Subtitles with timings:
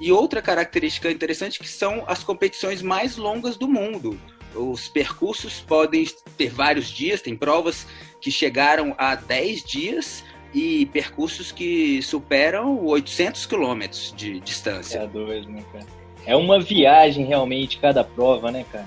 [0.00, 4.18] E outra característica interessante que são as competições mais longas do mundo.
[4.54, 7.84] Os percursos podem ter vários dias, tem provas
[8.20, 10.24] que chegaram a 10 dias
[10.54, 14.98] e percursos que superam 800 quilômetros de distância.
[14.98, 15.86] É né, cara?
[16.24, 18.86] É uma viagem realmente cada prova, né, cara?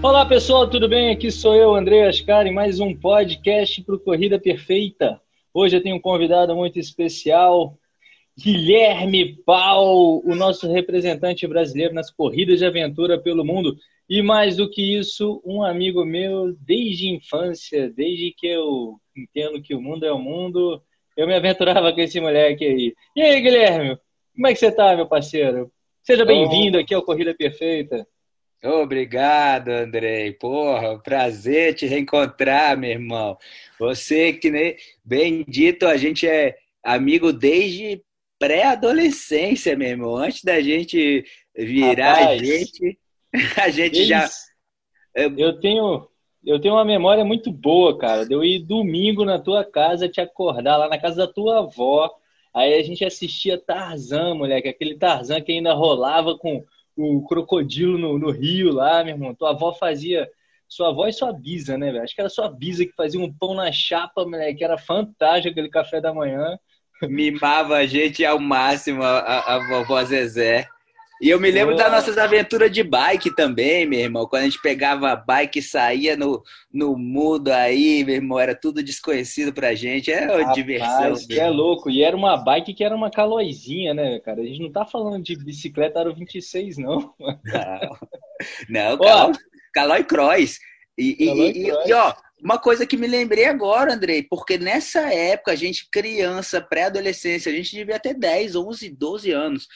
[0.00, 1.10] Olá pessoal, tudo bem?
[1.10, 5.20] Aqui sou eu, André Ascar, em mais um podcast para Corrida Perfeita.
[5.52, 7.76] Hoje eu tenho um convidado muito especial,
[8.38, 13.76] Guilherme Pau, o nosso representante brasileiro nas corridas de aventura pelo mundo.
[14.08, 19.74] E mais do que isso, um amigo meu desde infância, desde que eu entendo que
[19.74, 20.82] o mundo é o mundo,
[21.16, 22.94] eu me aventurava com esse moleque aí.
[23.14, 23.98] E aí, Guilherme,
[24.34, 25.70] como é que você tá, meu parceiro?
[26.02, 28.06] Seja bem-vindo aqui ao Corrida Perfeita.
[28.62, 30.32] Obrigado, Andrei.
[30.32, 33.38] Porra, prazer te reencontrar, meu irmão.
[33.78, 38.02] Você que nem bem dito, a gente é amigo desde
[38.38, 40.16] pré-adolescência, meu irmão.
[40.16, 41.24] Antes da gente
[41.56, 42.98] virar Rapaz, gente,
[43.56, 44.28] a gente já
[45.14, 46.06] Eu tenho
[46.44, 48.26] eu tenho uma memória muito boa, cara.
[48.26, 52.10] De eu ir domingo na tua casa te acordar lá na casa da tua avó.
[52.52, 56.64] Aí a gente assistia Tarzan, moleque, aquele Tarzan que ainda rolava com
[57.02, 59.34] o crocodilo no, no rio lá, meu irmão.
[59.34, 60.28] Tua avó fazia.
[60.68, 62.04] Sua avó e sua bisa, né, velho?
[62.04, 64.62] Acho que era sua bisa que fazia um pão na chapa, moleque.
[64.62, 66.56] Era fantástico aquele café da manhã.
[67.02, 70.68] Mimava a gente ao máximo, a, a, a vovó Zezé.
[71.20, 74.26] E eu me lembro das nossas aventuras de bike também, meu irmão.
[74.26, 78.54] Quando a gente pegava a bike e saía no, no mudo aí, meu irmão, era
[78.54, 80.10] tudo desconhecido pra gente.
[80.10, 81.14] É uma diversão.
[81.28, 81.90] Que é louco.
[81.90, 84.40] E era uma bike que era uma calóizinha, né, cara?
[84.40, 87.12] A gente não tá falando de bicicleta Aro 26, não.
[88.70, 89.32] Não, não
[89.72, 90.58] calói, cross.
[90.96, 95.52] E, e, e, e, ó, uma coisa que me lembrei agora, Andrei, porque nessa época,
[95.52, 99.68] a gente, criança, pré-adolescência, a gente devia ter 10, 11, 12 anos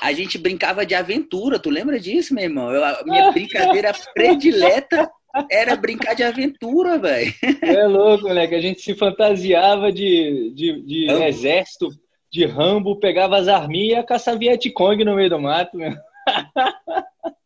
[0.00, 1.58] a gente brincava de aventura.
[1.58, 2.70] Tu lembra disso, meu irmão?
[2.70, 5.10] Eu, a minha brincadeira predileta
[5.50, 7.32] era brincar de aventura, velho.
[7.62, 8.54] É louco, moleque.
[8.54, 11.88] A gente se fantasiava de, de, de exército,
[12.30, 15.92] de Rambo, pegava as arminhas e ia caçar Vietcong no meio do mato, meu.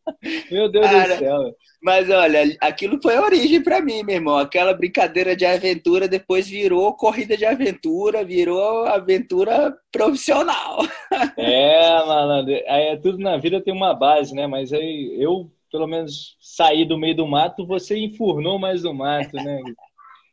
[0.50, 1.54] Meu Deus Cara, do céu.
[1.82, 4.38] Mas olha, aquilo foi a origem para mim, meu irmão.
[4.38, 10.78] Aquela brincadeira de aventura depois virou corrida de aventura, virou aventura profissional.
[11.36, 12.52] É, malandro.
[12.52, 14.46] É, tudo na vida tem uma base, né?
[14.46, 19.36] Mas aí eu, pelo menos, saí do meio do mato, você enfurnou mais o mato,
[19.36, 19.60] né?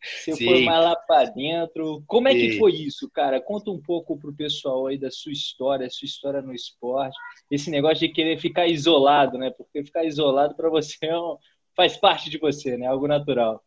[0.06, 0.46] Você Sim.
[0.46, 2.04] foi mais lá para dentro.
[2.08, 2.40] Como é Sim.
[2.40, 3.42] que foi isso, cara?
[3.42, 7.16] Conta um pouco pro pessoal aí da sua história, sua história no esporte.
[7.50, 9.52] Esse negócio de querer ficar isolado, né?
[9.58, 11.38] Porque ficar isolado para você é um...
[11.76, 12.88] faz parte de você, né?
[12.88, 13.62] Algo natural.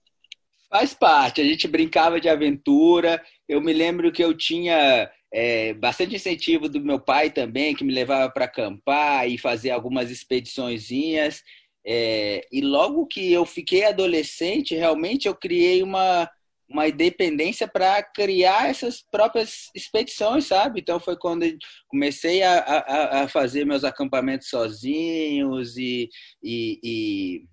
[0.70, 1.40] Faz parte.
[1.40, 3.22] A gente brincava de aventura.
[3.48, 7.92] Eu me lembro que eu tinha é, bastante incentivo do meu pai também, que me
[7.92, 11.42] levava para acampar e fazer algumas expediçõezinhas.
[11.90, 16.30] É, e logo que eu fiquei adolescente, realmente eu criei uma,
[16.68, 20.80] uma independência para criar essas próprias expedições, sabe?
[20.80, 21.46] Então foi quando
[21.88, 26.10] comecei a, a, a fazer meus acampamentos sozinhos e,
[26.42, 27.44] e, e,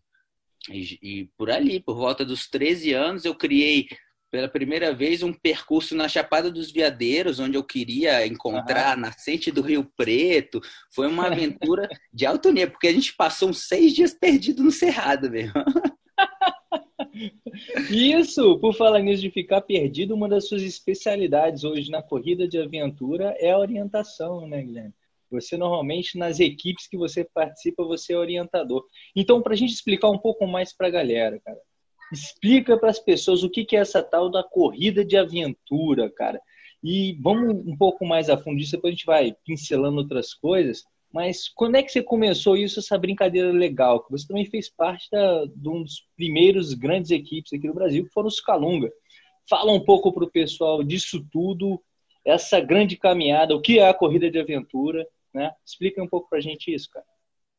[0.70, 3.88] e, e por ali, por volta dos 13 anos, eu criei
[4.36, 9.50] pela primeira vez um percurso na Chapada dos Veadeiros, onde eu queria encontrar a nascente
[9.50, 10.60] do Rio Preto.
[10.94, 14.72] Foi uma aventura de alto nível, porque a gente passou uns seis dias perdido no
[14.72, 15.54] Cerrado mesmo.
[17.90, 22.60] Isso, por falar nisso de ficar perdido, uma das suas especialidades hoje na corrida de
[22.60, 24.94] aventura é a orientação, né, Guilherme?
[25.32, 28.86] Você normalmente nas equipes que você participa, você é orientador.
[29.16, 31.58] Então, para a gente explicar um pouco mais para a galera, cara,
[32.12, 36.40] Explica para as pessoas o que é essa tal da corrida de aventura, cara.
[36.84, 40.84] E vamos um pouco mais a fundo disso, depois a gente vai pincelando outras coisas.
[41.12, 44.06] Mas quando é que você começou isso, essa brincadeira legal?
[44.10, 48.12] Você também fez parte da, de um dos primeiros grandes equipes aqui no Brasil, que
[48.12, 48.92] foram os Calunga.
[49.50, 51.82] Fala um pouco para o pessoal disso tudo,
[52.26, 55.52] essa grande caminhada, o que é a corrida de aventura, né?
[55.66, 57.06] Explica um pouco para a gente isso, cara.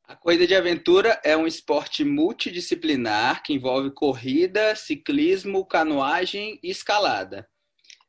[0.06, 7.48] A corrida de aventura é um esporte multidisciplinar que envolve corrida, ciclismo, canoagem e escalada.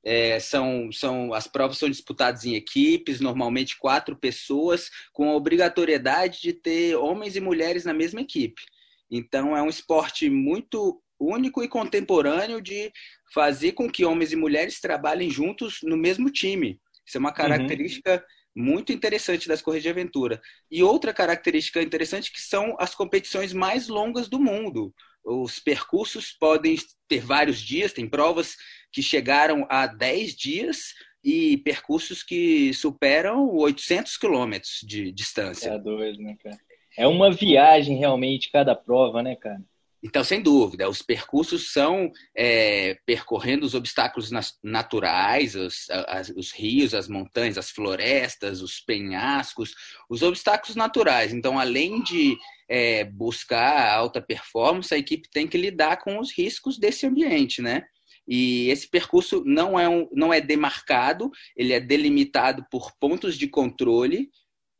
[0.06, 6.40] É, são, são, as provas são disputadas em equipes, normalmente quatro pessoas, com a obrigatoriedade
[6.40, 8.62] de ter homens e mulheres na mesma equipe.
[9.10, 12.92] Então, é um esporte muito único e contemporâneo de
[13.34, 16.80] fazer com que homens e mulheres trabalhem juntos no mesmo time.
[17.04, 17.36] Isso é uma uhum.
[17.36, 20.42] característica uhum muito interessante das corridas de aventura.
[20.70, 24.92] E outra característica interessante que são as competições mais longas do mundo.
[25.24, 26.76] Os percursos podem
[27.08, 28.56] ter vários dias, tem provas
[28.92, 30.94] que chegaram a 10 dias
[31.24, 35.70] e percursos que superam 800 quilômetros de distância.
[35.70, 35.78] É
[36.18, 36.58] né, cara?
[36.98, 39.62] É uma viagem realmente cada prova, né, cara?
[40.04, 44.30] Então, sem dúvida, os percursos são é, percorrendo os obstáculos
[44.64, 49.74] naturais, os, as, os, rios, as montanhas, as florestas, os penhascos,
[50.08, 51.34] os obstáculos naturais.
[51.34, 52.38] Então, além de
[52.70, 57.84] é, buscar alta performance, a equipe tem que lidar com os riscos desse ambiente, né?
[58.28, 63.48] E esse percurso não é, um, não é demarcado, ele é delimitado por pontos de
[63.48, 64.30] controle,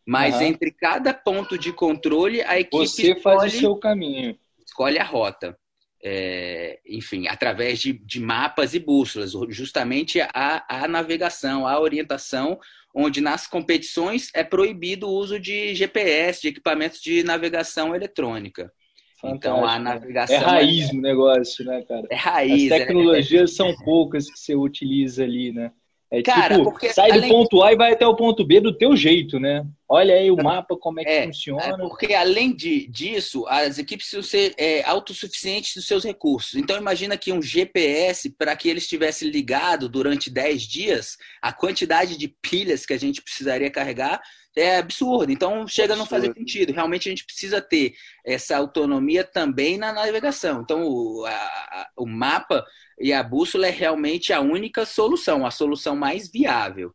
[0.06, 0.42] mas uhum.
[0.44, 2.86] entre cada ponto de controle, a equipe.
[2.86, 4.38] Você faz o seu caminho
[4.78, 5.58] escolhe a rota.
[6.04, 12.60] É, enfim, através de, de, mapas e bússolas, justamente a, a navegação, a orientação,
[12.94, 18.72] onde nas competições é proibido o uso de GPS, de equipamentos de navegação eletrônica.
[19.20, 19.38] Fantástico.
[19.38, 20.36] Então a navegação.
[20.36, 22.08] É raiz é, o negócio, né, cara?
[22.12, 22.72] É raiz.
[22.72, 25.72] As tecnologias é, são poucas que você utiliza ali, né?
[26.10, 28.78] É Cara, tipo, porque, sai do ponto A e vai até o ponto B do
[28.78, 29.66] teu jeito, né?
[29.90, 31.64] Olha aí o mapa, como é que é, funciona.
[31.64, 36.56] É porque, além de, disso, as equipes precisam ser é, autossuficientes dos seus recursos.
[36.56, 42.18] Então, imagina que um GPS, para que ele estivesse ligado durante 10 dias, a quantidade
[42.18, 44.22] de pilhas que a gente precisaria carregar
[44.58, 45.32] é absurdo.
[45.32, 46.74] Então, chega a não fazer sentido.
[46.74, 47.94] Realmente, a gente precisa ter
[48.26, 50.62] essa autonomia também na navegação.
[50.62, 52.66] Então, o, a, o mapa
[53.00, 56.94] e a bússola é realmente a única solução, a solução mais viável.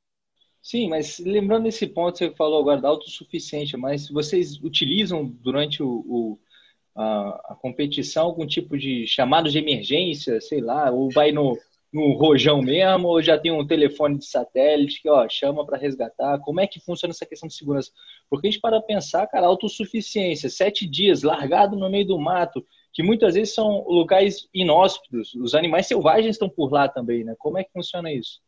[0.63, 5.83] Sim, mas lembrando desse ponto que você falou agora da autossuficiência, mas vocês utilizam durante
[5.83, 6.39] o, o
[6.95, 11.59] a, a, competição algum tipo de chamado de emergência, sei lá, ou vai no,
[11.93, 16.39] no rojão mesmo, ou já tem um telefone de satélite que ó, chama para resgatar?
[16.41, 17.91] Como é que funciona essa questão de segurança?
[18.31, 23.03] Porque a gente para pensar, cara, autossuficiência, sete dias largado no meio do mato, que
[23.03, 25.35] muitas vezes são locais inóspitos.
[25.35, 27.35] Os animais selvagens estão por lá também, né?
[27.39, 28.41] Como é que funciona isso?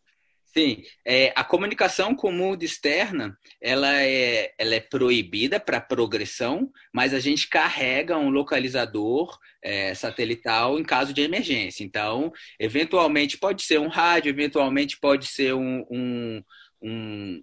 [0.57, 6.71] Sim, é, a comunicação com o mundo externa, ela é, ela é proibida para progressão,
[6.93, 11.83] mas a gente carrega um localizador é, satelital em caso de emergência.
[11.83, 16.45] Então, eventualmente pode ser um rádio, eventualmente pode ser um, um,
[16.81, 17.43] um,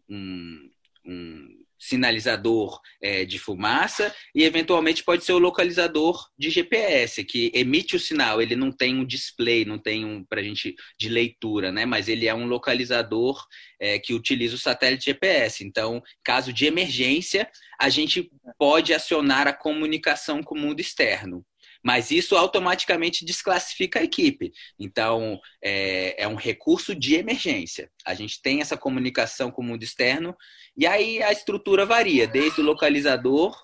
[1.06, 7.96] um sinalizador é, de fumaça e eventualmente pode ser o localizador de GPS que emite
[7.96, 8.40] o sinal.
[8.40, 11.86] Ele não tem um display, não tem um para gente de leitura, né?
[11.86, 13.44] Mas ele é um localizador
[13.80, 15.66] é, que utiliza o satélite GPS.
[15.66, 17.50] Então, caso de emergência,
[17.80, 18.30] a gente
[18.60, 21.44] pode acionar a comunicação com o mundo externo
[21.84, 24.52] mas isso automaticamente desclassifica a equipe.
[24.80, 27.90] Então, é, é, um recurso de emergência.
[28.06, 30.36] A gente tem essa comunicação com o mundo externo,
[30.78, 33.56] e aí a estrutura varia, desde o localizador,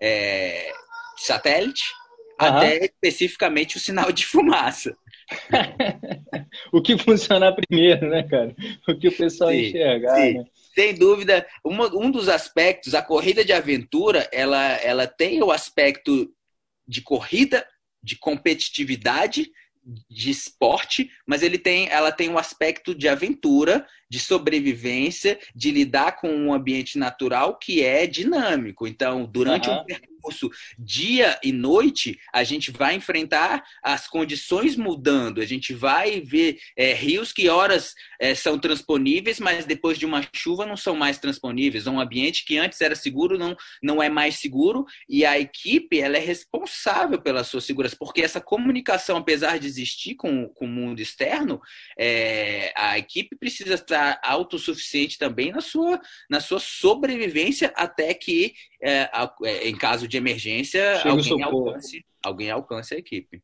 [0.00, 0.72] é,
[1.16, 1.84] satélite,
[2.40, 2.48] uhum.
[2.48, 4.96] até especificamente o sinal de fumaça.
[6.72, 8.54] o que funcionar primeiro, né, cara?
[8.88, 10.34] O que o pessoal sim, enxergar, sim.
[10.34, 10.44] né?
[10.74, 16.32] Sem dúvida, uma, um dos aspectos, a corrida de aventura, ela, ela tem o aspecto
[16.92, 17.66] de corrida,
[18.02, 19.50] de competitividade,
[20.08, 26.20] de esporte, mas ele tem, ela tem um aspecto de aventura, de sobrevivência, de lidar
[26.20, 28.86] com um ambiente natural que é dinâmico.
[28.86, 29.80] Então, durante uhum.
[29.80, 29.84] um
[30.22, 30.48] percurso
[30.78, 36.94] dia e noite, a gente vai enfrentar as condições mudando, a gente vai ver é,
[36.94, 41.86] rios que horas é, são transponíveis, mas depois de uma chuva não são mais transponíveis.
[41.86, 46.16] Um ambiente que antes era seguro não, não é mais seguro e a equipe ela
[46.16, 51.00] é responsável pela sua segurança, porque essa comunicação, apesar de existir com, com o mundo
[51.00, 51.60] externo,
[51.98, 59.10] é, a equipe precisa estar autossuficiente também na sua, na sua sobrevivência até que, é,
[59.44, 63.42] é em caso de emergência, alguém alcance, alguém alcance a equipe.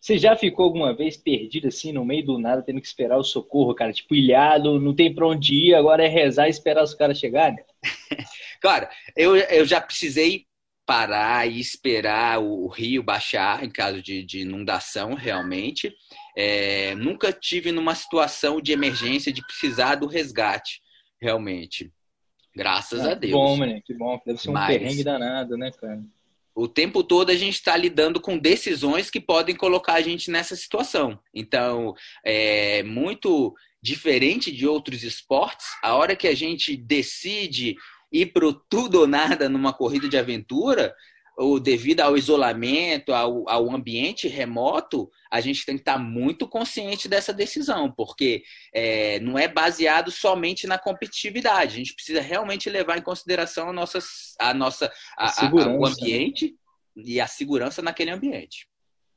[0.00, 3.24] Você já ficou alguma vez perdido assim, no meio do nada, tendo que esperar o
[3.24, 3.92] socorro, cara?
[3.92, 7.58] Tipo, ilhado, não tem pra onde ir, agora é rezar e esperar os caras chegarem?
[8.60, 10.46] Cara, eu, eu já precisei
[10.88, 15.94] parar e esperar o, rio baixar em caso de, de inundação, realmente.
[16.36, 20.80] É, nunca tive numa situação de emergência de precisar do resgate,
[21.20, 21.92] realmente.
[22.58, 23.30] Graças ah, a Deus.
[23.30, 24.20] Que bom, mano, que bom.
[24.26, 26.02] Deve ser um Mas, perrengue danado, né, cara?
[26.52, 30.56] O tempo todo a gente está lidando com decisões que podem colocar a gente nessa
[30.56, 31.16] situação.
[31.32, 35.66] Então, é muito diferente de outros esportes.
[35.80, 37.76] A hora que a gente decide
[38.10, 40.92] ir pro tudo ou nada numa corrida de aventura,
[41.38, 47.08] ou devido ao isolamento, ao, ao, ambiente remoto, a gente tem que estar muito consciente
[47.08, 48.42] dessa decisão, porque
[48.74, 51.74] é, não é baseado somente na competitividade.
[51.74, 54.00] A gente precisa realmente levar em consideração a, nossa,
[54.40, 55.88] a nossa a, a, o né?
[55.88, 56.56] ambiente
[56.96, 58.66] e a segurança naquele ambiente.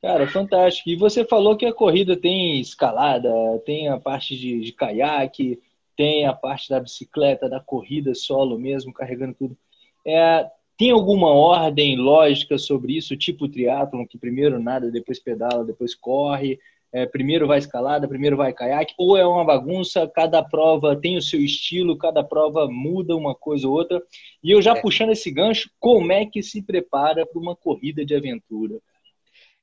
[0.00, 0.90] Cara, fantástico.
[0.90, 3.28] E você falou que a corrida tem escalada,
[3.66, 5.60] tem a parte de, de caiaque,
[5.96, 9.58] tem a parte da bicicleta, da corrida solo mesmo, carregando tudo.
[10.06, 15.94] É, tem alguma ordem lógica sobre isso, tipo triatlon, que primeiro nada, depois pedala, depois
[15.94, 16.58] corre,
[16.92, 21.22] é, primeiro vai escalada, primeiro vai caiaque, ou é uma bagunça, cada prova tem o
[21.22, 24.02] seu estilo, cada prova muda uma coisa ou outra.
[24.44, 24.80] E eu já é.
[24.80, 28.78] puxando esse gancho, como é que se prepara para uma corrida de aventura?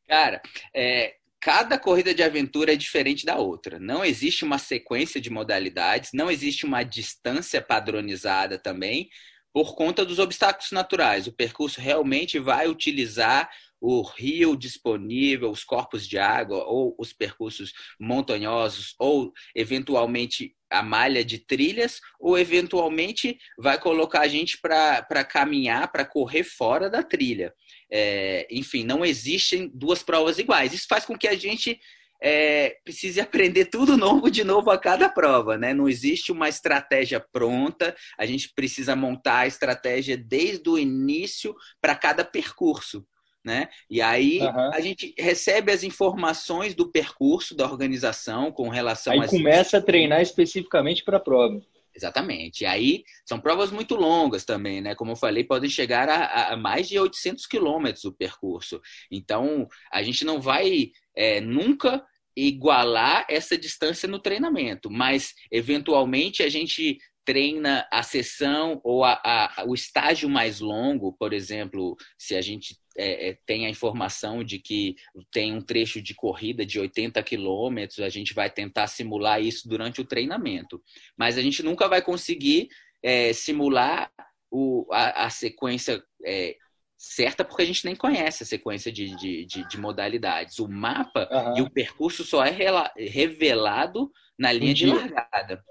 [0.08, 0.42] Cara,
[0.74, 3.78] é, cada corrida de aventura é diferente da outra.
[3.78, 9.08] Não existe uma sequência de modalidades, não existe uma distância padronizada também,
[9.54, 11.28] por conta dos obstáculos naturais.
[11.28, 13.50] O percurso realmente vai utilizar
[13.82, 21.24] o rio disponível, os corpos de água, ou os percursos montanhosos, ou eventualmente a malha
[21.24, 27.54] de trilhas, ou eventualmente vai colocar a gente para caminhar, para correr fora da trilha.
[27.90, 30.74] É, enfim, não existem duas provas iguais.
[30.74, 31.80] Isso faz com que a gente
[32.22, 35.74] é, precise aprender tudo novo de novo a cada prova, né?
[35.74, 41.96] Não existe uma estratégia pronta, a gente precisa montar a estratégia desde o início para
[41.96, 43.06] cada percurso.
[43.42, 43.70] Né?
[43.90, 44.74] E aí uhum.
[44.74, 50.22] a gente recebe as informações do percurso da organização com relação aí começa a treinar
[50.22, 51.62] especificamente para a prova.
[52.00, 52.62] Exatamente.
[52.62, 54.96] E aí são provas muito longas também, né?
[54.96, 58.82] Como eu falei, podem chegar a, a mais de 800 quilômetros o percurso.
[59.12, 62.02] Então a gente não vai é, nunca
[62.38, 69.66] igualar essa distância no treinamento, mas eventualmente a gente treina a sessão ou a, a,
[69.68, 74.60] o estágio mais longo, por exemplo, se a gente é, é tem a informação de
[74.60, 74.96] que
[75.32, 80.02] tem um trecho de corrida de 80 quilômetros, a gente vai tentar simular isso durante
[80.02, 80.82] o treinamento.
[81.18, 82.70] Mas a gente nunca vai conseguir
[83.02, 84.12] é, simular
[84.52, 86.56] o, a, a sequência é,
[86.98, 90.60] certa porque a gente nem conhece a sequência de, de, de, de modalidades.
[90.60, 91.58] O mapa uhum.
[91.58, 92.52] e o percurso só é
[92.98, 95.64] revelado na linha de largada.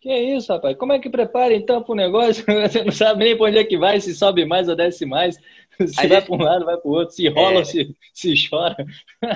[0.00, 0.76] Que isso, rapaz?
[0.76, 2.44] Como é que prepara então para o negócio?
[2.62, 5.36] Você não sabe nem para onde é que vai, se sobe mais ou desce mais,
[5.86, 7.58] se vai para um lado, vai para o outro, se rola é...
[7.58, 8.76] ou se, se chora.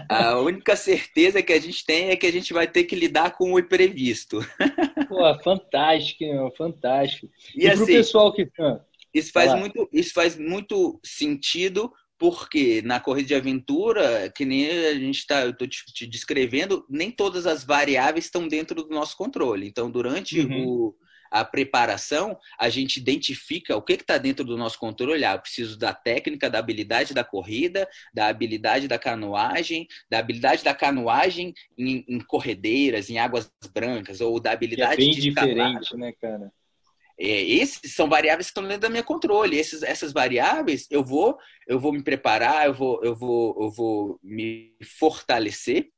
[0.09, 3.37] A única certeza que a gente tem é que a gente vai ter que lidar
[3.37, 4.39] com o imprevisto.
[5.09, 6.25] Pô, fantástico,
[6.57, 7.29] fantástico.
[7.57, 8.49] E, e assim, para o pessoal que.
[8.61, 8.81] Ah,
[9.13, 11.93] isso faz, muito, isso faz muito sentido
[12.23, 16.87] porque na corrida de aventura, que nem a gente está, eu estou te, te, descrevendo,
[16.89, 19.67] nem todas as variáveis estão dentro do nosso controle.
[19.67, 20.69] Então, durante uhum.
[20.69, 20.97] o,
[21.29, 25.25] a preparação, a gente identifica o que está dentro do nosso controle.
[25.25, 30.63] Ah, eu preciso da técnica, da habilidade da corrida, da habilidade da canoagem, da habilidade
[30.63, 35.97] da canoagem em, em corredeiras, em águas brancas, ou da habilidade que é bem diferente,
[35.97, 36.53] né, cara?
[37.19, 39.59] É, esses são variáveis que estão dentro da minha controle.
[39.59, 44.21] Esses, essas variáveis eu vou, eu vou me preparar, eu vou, eu vou, eu vou
[44.23, 45.89] me fortalecer.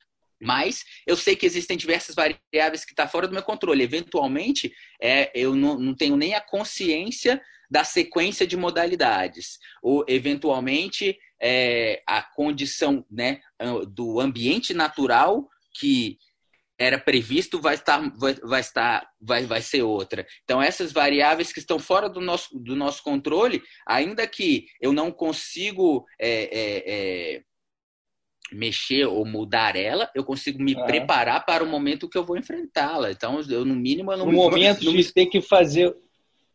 [0.40, 3.83] Mas eu sei que existem diversas variáveis que estão tá fora do meu controle.
[3.83, 7.40] Eventualmente, é, eu não, não tenho nem a consciência
[7.71, 9.59] da sequência de modalidades.
[9.83, 13.40] Ou, eventualmente, é, a condição né,
[13.88, 16.18] do ambiente natural que
[16.78, 20.26] era previsto vai estar vai, vai estar vai, vai ser outra.
[20.43, 25.11] Então essas variáveis que estão fora do nosso, do nosso controle, ainda que eu não
[25.11, 27.43] consigo é, é, é,
[28.52, 30.85] mexer ou mudar ela, eu consigo me ah.
[30.85, 33.11] preparar para o momento que eu vou enfrentá-la.
[33.11, 35.04] Então eu no mínimo eu não no me, momento não de me...
[35.04, 35.95] ter que fazer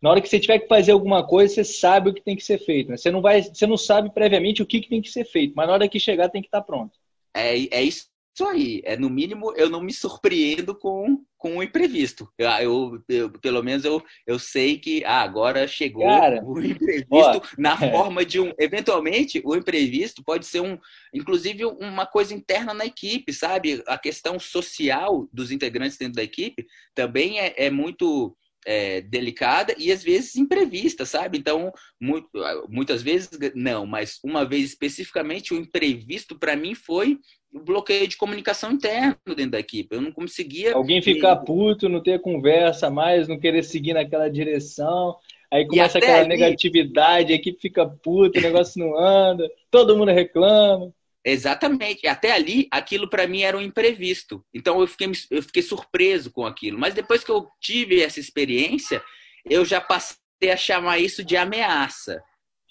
[0.01, 2.43] na hora que você tiver que fazer alguma coisa, você sabe o que tem que
[2.43, 2.89] ser feito.
[2.89, 2.95] Né?
[2.95, 5.67] Você não vai, você não sabe previamente o que, que tem que ser feito, mas
[5.67, 6.97] na hora que chegar tem que estar pronto.
[7.33, 8.07] É, é isso
[8.39, 8.81] isso aí.
[8.85, 12.31] É, no mínimo, eu não me surpreendo com, com o imprevisto.
[12.37, 17.09] Eu, eu, eu pelo menos eu, eu sei que ah, agora chegou Cara, o imprevisto
[17.11, 17.91] ó, na é.
[17.91, 18.53] forma de um.
[18.57, 20.77] Eventualmente, o imprevisto pode ser um,
[21.13, 23.83] inclusive, uma coisa interna na equipe, sabe?
[23.85, 26.65] A questão social dos integrantes dentro da equipe
[26.95, 28.35] também é, é muito.
[28.71, 31.39] É, delicada e às vezes imprevista, sabe?
[31.39, 32.29] Então, muito,
[32.69, 37.17] muitas vezes não, mas uma vez especificamente o imprevisto para mim foi
[37.51, 39.95] bloqueio de comunicação interno dentro da equipe.
[39.95, 40.75] Eu não conseguia.
[40.75, 45.15] Alguém ficar puto, não ter conversa mais, não querer seguir naquela direção.
[45.51, 46.27] Aí começa aquela ali...
[46.27, 50.93] negatividade, a equipe fica puta, o negócio não anda, todo mundo reclama.
[51.25, 52.07] Exatamente.
[52.07, 54.43] Até ali, aquilo para mim era um imprevisto.
[54.53, 56.79] Então eu fiquei, eu fiquei surpreso com aquilo.
[56.79, 59.03] Mas depois que eu tive essa experiência,
[59.45, 60.17] eu já passei
[60.51, 62.21] a chamar isso de ameaça.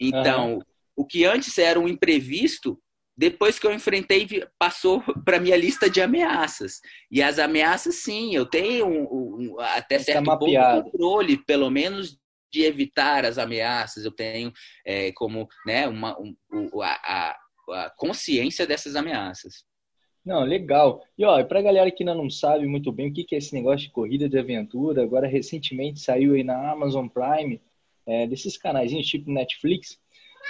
[0.00, 0.62] Então, uhum.
[0.96, 2.80] o que antes era um imprevisto,
[3.16, 4.26] depois que eu enfrentei,
[4.58, 6.80] passou para minha lista de ameaças.
[7.10, 12.16] E as ameaças, sim, eu tenho um, um, até certo tá ponto controle, pelo menos
[12.50, 14.04] de evitar as ameaças.
[14.04, 14.52] Eu tenho
[14.86, 17.36] é, como né, uma, um, a, a,
[17.72, 19.64] a consciência dessas ameaças.
[20.24, 21.02] Não, legal.
[21.16, 23.54] E ó, para a galera que ainda não sabe muito bem o que é esse
[23.54, 27.60] negócio de corrida de aventura, agora recentemente saiu aí na Amazon Prime,
[28.06, 29.98] é, desses canais tipo Netflix,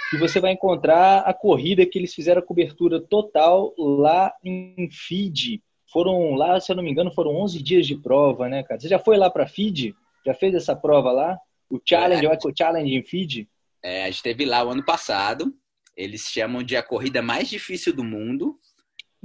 [0.09, 5.61] que você vai encontrar a corrida que eles fizeram a cobertura total lá em Fiji.
[5.91, 8.79] Foram lá, se eu não me engano, foram 11 dias de prova, né, cara?
[8.79, 9.95] Você já foi lá para Fiji?
[10.25, 11.39] Já fez essa prova lá?
[11.69, 13.47] O Challenge, é, o Eco Challenge em Fiji?
[13.83, 15.53] É, a gente esteve lá o ano passado.
[15.99, 18.57] Eles chamam de a corrida mais difícil do mundo.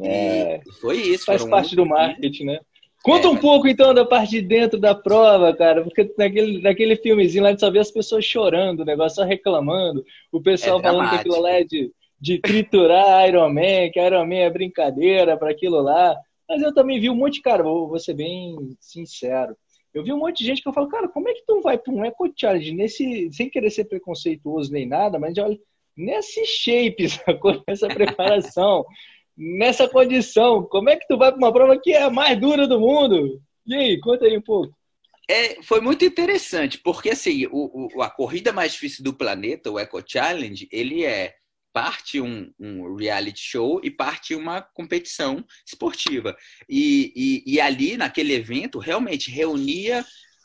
[0.02, 1.24] É, foi isso.
[1.24, 2.60] Faz parte do marketing, né?
[3.00, 3.42] Conta é, um mas...
[3.42, 7.52] pouco então da parte de dentro da prova, cara, porque naquele, naquele filmezinho lá a
[7.52, 11.16] gente só vê as pessoas chorando, o negócio só reclamando, o pessoal é falando que
[11.16, 15.80] aquilo lá é de, de triturar Iron Man, que Iron Man é brincadeira para aquilo
[15.80, 16.16] lá.
[16.48, 19.56] Mas eu também vi um monte, cara, vou, vou ser bem sincero.
[19.92, 21.78] Eu vi um monte de gente que eu falo, cara, como é que tu vai
[21.78, 25.56] para um Eco Challenge nesse, sem querer ser preconceituoso nem nada, mas olha,
[25.96, 27.62] nesse shape, sacou?
[27.66, 28.84] nessa preparação,
[29.36, 32.66] nessa condição, como é que tu vai para uma prova que é a mais dura
[32.66, 33.40] do mundo?
[33.66, 34.74] E aí, conta aí um pouco.
[35.28, 39.78] É, foi muito interessante, porque assim, o, o, a corrida mais difícil do planeta, o
[39.78, 41.34] Eco Challenge, ele é
[41.72, 46.36] parte um, um, reality show e parte uma competição esportiva.
[46.68, 50.04] E, e, e ali, naquele evento, realmente reunia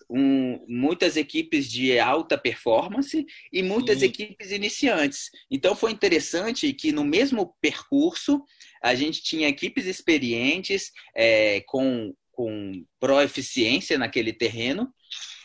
[0.10, 4.06] um, muitas equipes de alta performance e muitas Sim.
[4.06, 5.30] equipes iniciantes.
[5.52, 8.44] Então foi interessante que no mesmo percurso
[8.82, 14.92] a gente tinha equipes experientes é, com, com proeficiência naquele terreno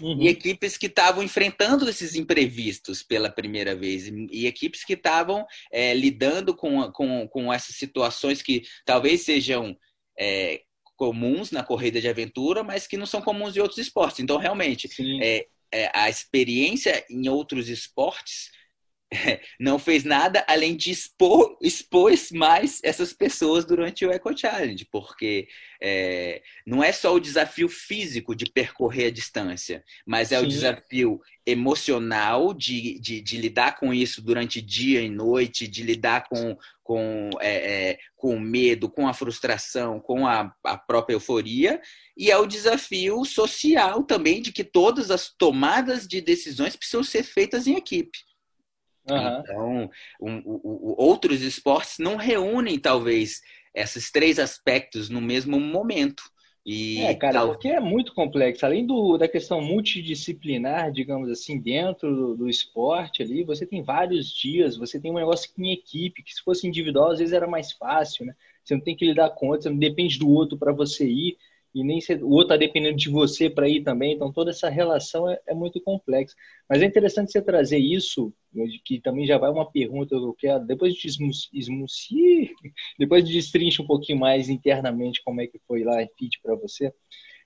[0.00, 0.23] Uhum.
[0.23, 4.09] E equipes que estavam enfrentando esses imprevistos pela primeira vez.
[4.09, 9.76] E, equipes que estavam é, lidando com, com, com essas situações que talvez sejam
[10.18, 10.62] é,
[10.96, 14.20] comuns na corrida de aventura, mas que não são comuns em outros esportes.
[14.20, 14.88] Então, realmente,
[15.22, 18.50] é, é, a experiência em outros esportes
[19.59, 25.49] não fez nada além de expor, expor mais essas pessoas durante o Eco Challenge, porque
[25.80, 30.44] é, não é só o desafio físico de percorrer a distância, mas é Sim.
[30.44, 36.27] o desafio emocional de, de, de, lidar com isso durante dia e noite, de lidar
[36.29, 41.81] com, com, é, é, com o medo, com a frustração, com a, a própria euforia,
[42.16, 47.22] e é o desafio social também de que todas as tomadas de decisões precisam ser
[47.22, 48.18] feitas em equipe.
[49.08, 49.40] Uhum.
[49.40, 49.90] Então,
[50.20, 53.42] um, um, outros esportes não reúnem, talvez,
[53.74, 56.22] esses três aspectos no mesmo momento.
[56.66, 57.48] E é, cara, tal...
[57.48, 58.64] porque é muito complexo.
[58.64, 64.32] Além do, da questão multidisciplinar, digamos assim, dentro do, do, esporte ali, você tem vários
[64.32, 67.72] dias, você tem um negócio em equipe, que se fosse individual, às vezes era mais
[67.72, 68.34] fácil, né?
[68.64, 71.36] Você não tem que lidar com outro, você não depende do outro para você ir
[71.74, 75.28] e nem o outro está dependendo de você para ir também, então toda essa relação
[75.28, 76.37] é, é, muito complexa.
[76.68, 78.32] Mas é interessante você trazer isso,
[78.84, 81.08] que também já vai uma pergunta que eu quero, depois de
[81.52, 82.50] esmuci,
[82.98, 86.54] depois de destrincha um pouquinho mais internamente como é que foi lá em FIT para
[86.54, 86.92] você,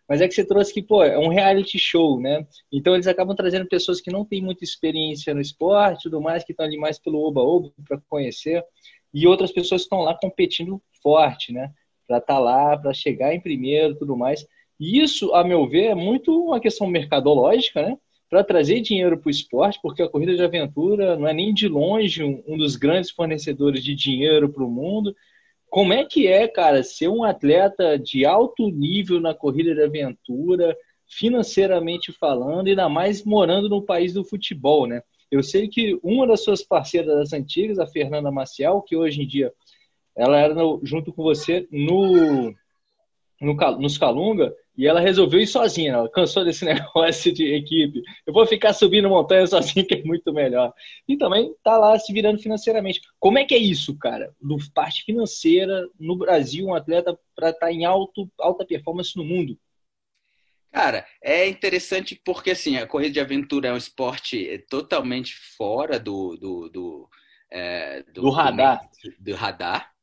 [0.07, 2.47] mas é que você trouxe que, pô, é um reality show, né?
[2.73, 6.53] Então eles acabam trazendo pessoas que não têm muita experiência no esporte, tudo mais, que
[6.53, 8.65] estão ali mais pelo oba-oba para conhecer,
[9.13, 11.73] e outras pessoas que estão lá competindo forte, né?
[12.09, 14.45] Para estar tá lá, para chegar em primeiro tudo mais.
[14.81, 17.99] E isso, a meu ver, é muito uma questão mercadológica, né?
[18.31, 21.69] Para trazer dinheiro para o esporte, porque a corrida de aventura não é nem de
[21.69, 25.15] longe um, dos grandes fornecedores de dinheiro para o mundo.
[25.69, 30.77] Como é que é, cara, ser um atleta de alto nível na corrida de aventura,
[31.07, 35.03] financeiramente falando, ainda mais morando no país do futebol, né?
[35.31, 39.27] Eu sei que uma das suas parceiras das antigas, a Fernanda Maciel, que hoje em
[39.27, 39.53] dia
[40.19, 42.53] ela era no, junto com você no,
[43.41, 45.93] no, nos Calunga e ela resolveu ir sozinha.
[45.93, 48.03] Ela cansou desse negócio de equipe.
[48.27, 50.75] Eu vou ficar subindo montanha sozinha, que é muito melhor.
[51.07, 53.01] E também tá lá se virando financeiramente.
[53.21, 54.35] Como é que é isso, cara?
[54.41, 59.25] Do parte financeira no Brasil, um atleta para estar tá em alto, alta performance no
[59.25, 59.57] mundo?
[60.73, 66.37] Cara, é interessante porque assim, a corrida de aventura é um esporte totalmente fora do,
[66.37, 67.09] do, do,
[67.51, 68.81] é, do, do radar.
[69.03, 69.98] Do, do radar.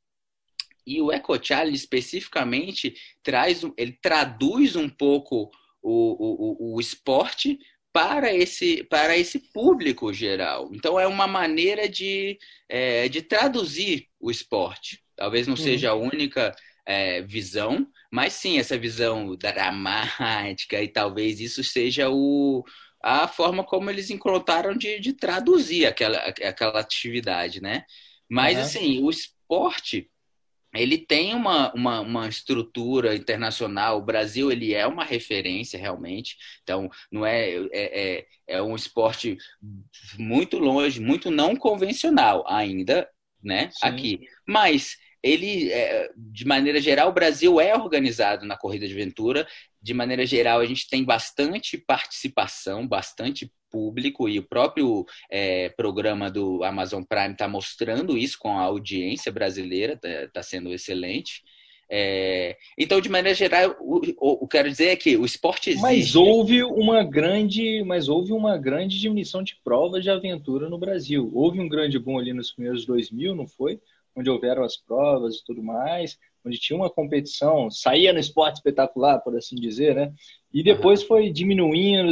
[0.86, 5.50] E o Eco Challenge especificamente traz, ele traduz um pouco
[5.82, 7.60] o, o, o esporte
[7.96, 10.70] para esse, para esse público geral.
[10.74, 15.02] Então é uma maneira de, é, de traduzir o esporte.
[15.16, 15.64] Talvez não uhum.
[15.64, 16.54] seja a única
[16.86, 22.64] é, visão, mas sim essa visão dramática e talvez isso seja o,
[23.02, 27.86] a forma como eles encontraram de, de traduzir aquela, aquela atividade, né?
[28.30, 28.64] Mas uhum.
[28.64, 30.10] assim, o esporte
[30.76, 33.98] ele tem uma, uma, uma, estrutura internacional.
[33.98, 36.38] O Brasil ele é uma referência realmente.
[36.64, 39.38] Então não é, é, é, é um esporte
[40.18, 43.10] muito longe, muito não convencional ainda,
[43.44, 43.70] né?
[43.72, 43.88] Sim.
[43.88, 49.48] Aqui, mas ele, é, de maneira geral, o Brasil é organizado na corrida de aventura.
[49.86, 56.32] De maneira geral, a gente tem bastante participação, bastante público, e o próprio é, programa
[56.32, 61.44] do Amazon Prime está mostrando isso com a audiência brasileira, está tá sendo excelente.
[61.88, 64.02] É, então, de maneira geral, o,
[64.44, 65.84] o, quero dizer é que o esporte existe.
[65.84, 71.30] Mas houve uma grande, mas houve uma grande diminuição de provas de aventura no Brasil.
[71.32, 73.80] Houve um grande boom ali nos primeiros 2000, não foi?
[74.16, 79.20] Onde houveram as provas e tudo mais, onde tinha uma competição, saía no esporte espetacular,
[79.20, 80.14] por assim dizer, né?
[80.54, 81.08] E depois uhum.
[81.08, 82.12] foi diminuindo,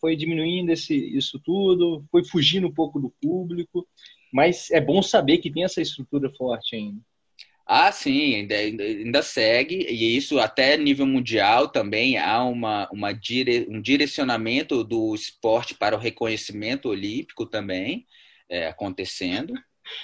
[0.00, 3.86] foi diminuindo esse, isso tudo, foi fugindo um pouco do público.
[4.32, 7.00] Mas é bom saber que tem essa estrutura forte ainda.
[7.66, 13.64] Ah, sim, ainda, ainda segue, e isso até nível mundial também há uma, uma dire,
[13.70, 18.06] um direcionamento do esporte para o reconhecimento olímpico também
[18.48, 19.54] é, acontecendo.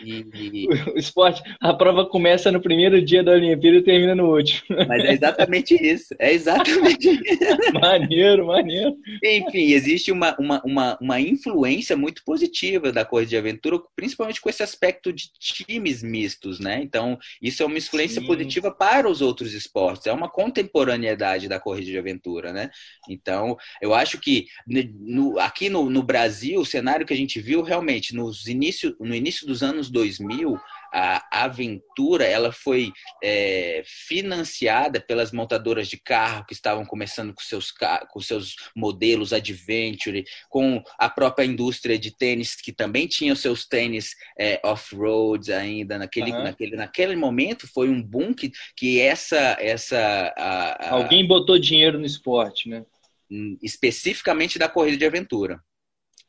[0.05, 0.67] E...
[0.95, 4.63] O esporte, a prova começa no primeiro dia da Olimpíada e termina no último.
[4.89, 6.15] Mas é exatamente isso.
[6.19, 7.73] É exatamente isso.
[7.75, 8.97] maneiro, maneiro.
[9.23, 14.49] Enfim, existe uma, uma, uma, uma influência muito positiva da corrida de aventura, principalmente com
[14.49, 16.81] esse aspecto de times mistos, né?
[16.83, 18.27] Então, isso é uma influência Sim.
[18.27, 20.07] positiva para os outros esportes.
[20.07, 22.71] É uma contemporaneidade da corrida de aventura, né?
[23.09, 27.63] Então, eu acho que no, aqui no, no Brasil, o cenário que a gente viu
[27.63, 30.59] realmente nos início, no início dos anos anos 2000,
[30.93, 37.71] a aventura ela foi é, financiada pelas montadoras de carro que estavam começando com seus,
[38.11, 43.67] com seus modelos adventure, com a própria indústria de tênis que também tinha os seus
[43.67, 46.45] tênis é, off-road ainda naquele, uhum.
[46.45, 49.99] naquele, naquele momento foi um boom que, que essa essa
[50.37, 50.91] a, a...
[50.95, 52.85] alguém botou dinheiro no esporte, né?
[53.31, 55.61] Hum, especificamente da corrida de aventura.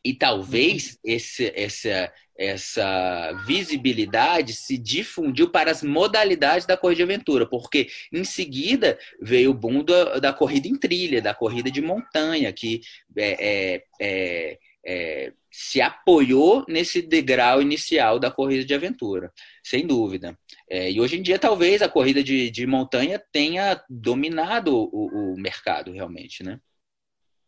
[0.03, 7.45] E talvez esse, essa, essa visibilidade se difundiu para as modalidades da corrida de aventura,
[7.45, 12.53] porque em seguida veio o boom da, da corrida em trilha, da corrida de montanha,
[12.53, 12.81] que
[13.17, 19.33] é, é, é, é, se apoiou nesse degrau inicial da corrida de aventura,
[19.63, 20.37] sem dúvida.
[20.69, 25.37] É, e hoje em dia, talvez a corrida de, de montanha tenha dominado o, o
[25.37, 26.59] mercado realmente, né?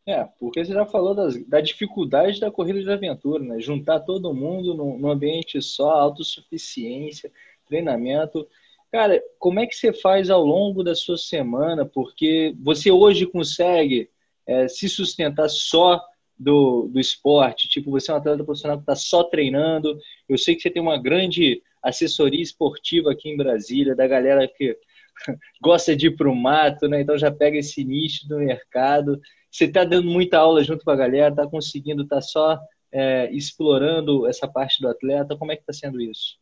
[0.09, 3.59] É, porque você já falou das, da dificuldade da corrida de aventura, né?
[3.59, 7.31] Juntar todo mundo num, num ambiente só, autossuficiência,
[7.67, 8.47] treinamento.
[8.91, 11.85] Cara, como é que você faz ao longo da sua semana?
[11.85, 14.09] Porque você hoje consegue
[14.47, 16.03] é, se sustentar só
[16.35, 17.69] do, do esporte?
[17.69, 19.95] Tipo, você é um atleta profissional que está só treinando.
[20.27, 24.75] Eu sei que você tem uma grande assessoria esportiva aqui em Brasília, da galera que
[25.61, 26.99] gosta de ir para o mato, né?
[26.99, 29.21] Então já pega esse nicho do mercado.
[29.51, 32.59] Você está dando muita aula junto com a galera, está conseguindo, está só
[32.91, 35.35] é, explorando essa parte do atleta.
[35.35, 36.37] Como é que está sendo isso?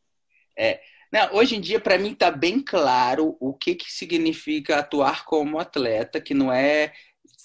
[0.57, 0.79] É,
[1.11, 5.59] não, hoje em dia, para mim, está bem claro o que, que significa atuar como
[5.59, 6.93] atleta, que não é,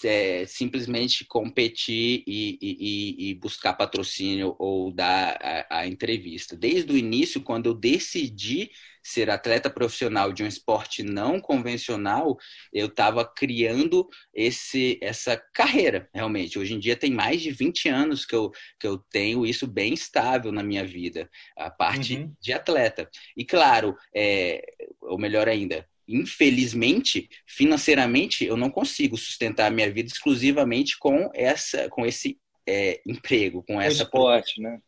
[0.03, 6.55] é simplesmente competir e, e, e, buscar patrocínio ou dar a, a entrevista.
[6.55, 8.71] Desde o início, quando eu decidi
[9.03, 12.37] ser atleta profissional de um esporte não convencional,
[12.71, 16.57] eu estava criando esse, essa carreira, realmente.
[16.57, 19.93] Hoje em dia tem mais de 20 anos que eu, que eu tenho isso bem
[19.93, 22.33] estável na minha vida, a parte uhum.
[22.39, 23.09] de atleta.
[23.35, 24.63] E claro, é,
[25.01, 31.89] ou melhor ainda, infelizmente, financeiramente, eu não consigo sustentar a minha vida exclusivamente com essa,
[31.89, 32.37] com esse
[32.67, 34.79] é, emprego, com essa esporte, né?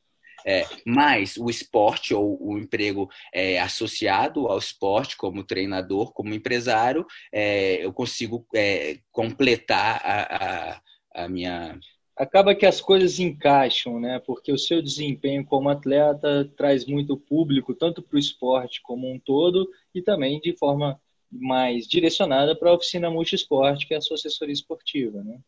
[0.48, 7.04] É, mas o esporte ou o emprego é, associado ao esporte, como treinador, como empresário,
[7.34, 10.76] é, eu consigo é, completar a,
[11.16, 11.80] a, a minha
[12.16, 14.20] acaba que as coisas encaixam, né?
[14.26, 19.20] Porque o seu desempenho como atleta traz muito público, tanto para o esporte como um
[19.20, 21.00] todo, e também de forma
[21.40, 25.40] mais direcionada para a oficina multiesporte, que é a sua assessoria esportiva, né?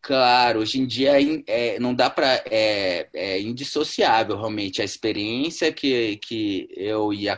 [0.00, 5.72] Claro, hoje em dia é, é não dá para é, é, indissociável realmente a experiência
[5.72, 7.36] que, que eu e a,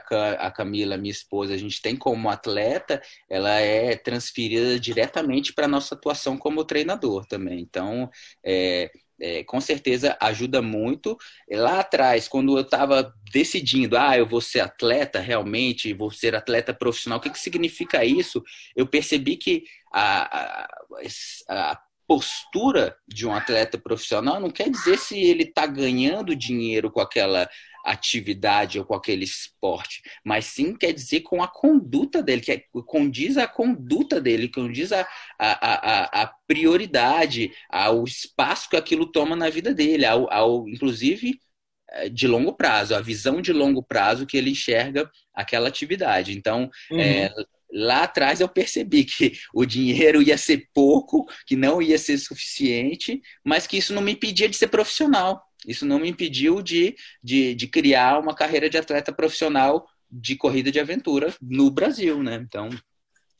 [0.50, 6.36] Camila, minha esposa, a gente tem como atleta, ela é transferida diretamente para nossa atuação
[6.36, 7.60] como treinador também.
[7.60, 8.10] Então,
[8.44, 11.16] é, é, com certeza ajuda muito.
[11.50, 16.72] Lá atrás, quando eu estava decidindo, ah, eu vou ser atleta realmente, vou ser atleta
[16.74, 18.42] profissional, o que, que significa isso?
[18.74, 20.68] Eu percebi que a, a,
[21.48, 21.80] a
[22.10, 27.48] postura de um atleta profissional não quer dizer se ele está ganhando dinheiro com aquela
[27.84, 32.64] atividade ou com aquele esporte, mas sim quer dizer com a conduta dele, que é,
[32.86, 35.06] condiz a conduta dele, condiz a,
[35.38, 35.50] a,
[36.18, 41.38] a, a prioridade, ao espaço que aquilo toma na vida dele, ao, ao inclusive
[41.92, 46.36] eh, de longo prazo, a visão de longo prazo que ele enxerga aquela atividade.
[46.36, 47.00] Então, uhum.
[47.00, 47.32] é,
[47.72, 53.20] lá atrás eu percebi que o dinheiro ia ser pouco, que não ia ser suficiente,
[53.44, 55.42] mas que isso não me impedia de ser profissional.
[55.66, 60.72] Isso não me impediu de, de, de criar uma carreira de atleta profissional de corrida
[60.72, 62.36] de aventura no Brasil, né?
[62.36, 62.68] Então.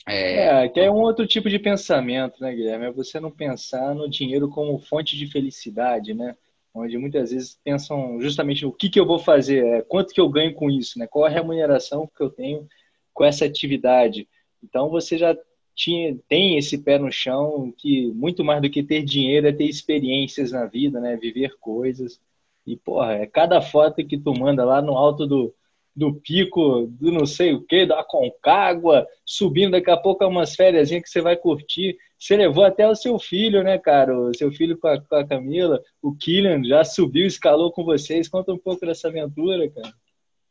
[0.07, 0.65] É...
[0.65, 2.87] é, que é um outro tipo de pensamento, né, Guilherme?
[2.87, 6.37] É você não pensar no dinheiro como fonte de felicidade, né?
[6.73, 10.29] Onde muitas vezes pensam justamente o que, que eu vou fazer, é, quanto que eu
[10.29, 11.07] ganho com isso, né?
[11.07, 12.69] Qual a remuneração que eu tenho
[13.13, 14.29] com essa atividade.
[14.63, 15.37] Então você já
[15.81, 19.65] tinha, tem esse pé no chão que muito mais do que ter dinheiro é ter
[19.65, 21.17] experiências na vida, né?
[21.17, 22.21] Viver coisas.
[22.67, 25.55] E, porra, é cada foto que tu manda lá no alto do,
[25.97, 30.55] do pico, do não sei o que, da Concagua, subindo daqui a pouco é umas
[30.55, 31.97] férias que você vai curtir.
[32.19, 34.15] Você levou até o seu filho, né, cara?
[34.15, 38.29] O seu filho com a, com a Camila, o Killian, já subiu, escalou com vocês.
[38.29, 39.95] Conta um pouco dessa aventura, cara.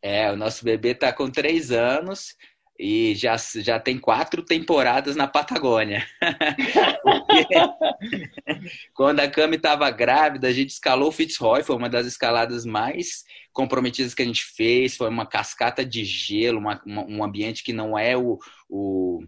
[0.02, 2.36] É, o nosso bebê tá com três anos
[2.80, 6.08] e já, já tem quatro temporadas na Patagônia.
[8.96, 13.26] quando a Cami estava grávida, a gente escalou o Fitzroy, foi uma das escaladas mais
[13.52, 17.74] comprometidas que a gente fez, foi uma cascata de gelo, uma, uma, um ambiente que
[17.74, 18.40] não é o,
[18.70, 19.26] o,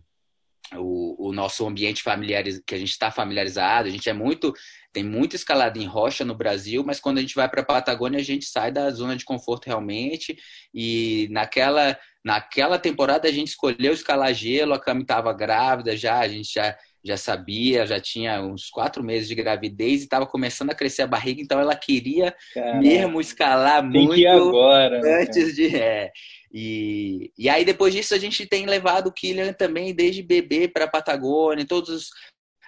[0.77, 4.53] o, o nosso ambiente familiar que a gente está familiarizado, a gente é muito
[4.93, 8.19] tem muita escalada em rocha no Brasil, mas quando a gente vai para a Patagônia,
[8.19, 10.37] a gente sai da zona de conforto realmente.
[10.73, 16.27] E naquela, naquela temporada a gente escolheu escalar gelo, a Cami estava grávida já, a
[16.27, 20.75] gente já, já sabia, já tinha uns quatro meses de gravidez e estava começando a
[20.75, 22.35] crescer a barriga, então ela queria
[22.79, 25.75] mesmo escalar muito agora, né, antes de.
[25.75, 26.11] É.
[26.53, 30.83] E, e aí, depois disso, a gente tem levado o Killian também desde bebê para
[30.83, 32.09] a Patagônia, todos os,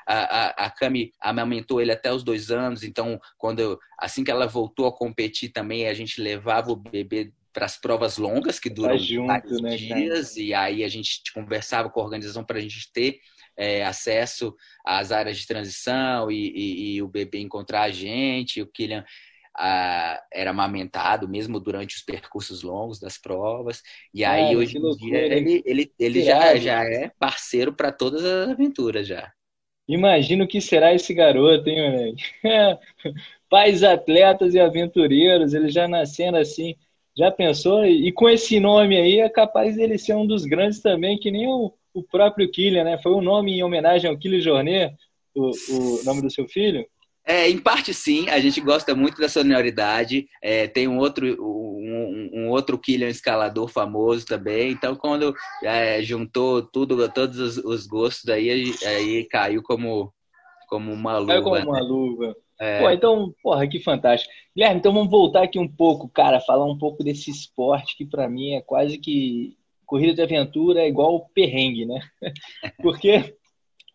[0.07, 4.31] a, a, a Cami amamentou ele até os dois anos, então quando eu, assim que
[4.31, 8.69] ela voltou a competir também, a gente levava o bebê para as provas longas que
[8.69, 10.41] duram tá junto, vários né, dias cara?
[10.41, 13.19] e aí a gente conversava com a organização para a gente ter
[13.55, 18.67] é, acesso às áreas de transição e, e, e, o bebê encontrar a gente, o
[18.67, 19.05] Killian
[20.31, 23.83] era amamentado mesmo durante os percursos longos das provas.
[24.13, 28.49] E aí, hoje em dia, ele, ele, ele já, já é parceiro para todas as
[28.49, 29.31] aventuras já.
[29.87, 32.23] Imagina o que será esse garoto, hein, moleque?
[33.49, 36.75] Pais atletas e aventureiros, ele já nascendo assim.
[37.17, 37.86] Já pensou?
[37.86, 41.47] E com esse nome aí, é capaz dele ser um dos grandes também, que nem
[41.47, 42.97] o, o próprio Killian, né?
[43.02, 44.95] Foi um nome em homenagem ao Killian Jornet,
[45.36, 46.86] o, o nome do seu filho?
[47.26, 50.28] É, em parte sim, a gente gosta muito da sonoridade.
[50.41, 54.71] É, tem um outro, um, um, outro Killian escalador famoso também.
[54.71, 60.13] Então, quando é, juntou tudo, todos os, os, gostos aí, aí caiu como,
[60.67, 61.32] como uma luva.
[61.32, 61.63] Caiu como né?
[61.63, 62.36] uma luva.
[62.63, 62.80] É.
[62.80, 64.32] Pô, então, porra, que fantástico.
[64.56, 68.30] Guilherme, então vamos voltar aqui um pouco, cara, falar um pouco desse esporte que para
[68.30, 71.99] mim é quase que corrida de aventura é igual perrengue, né?
[72.82, 73.36] Porque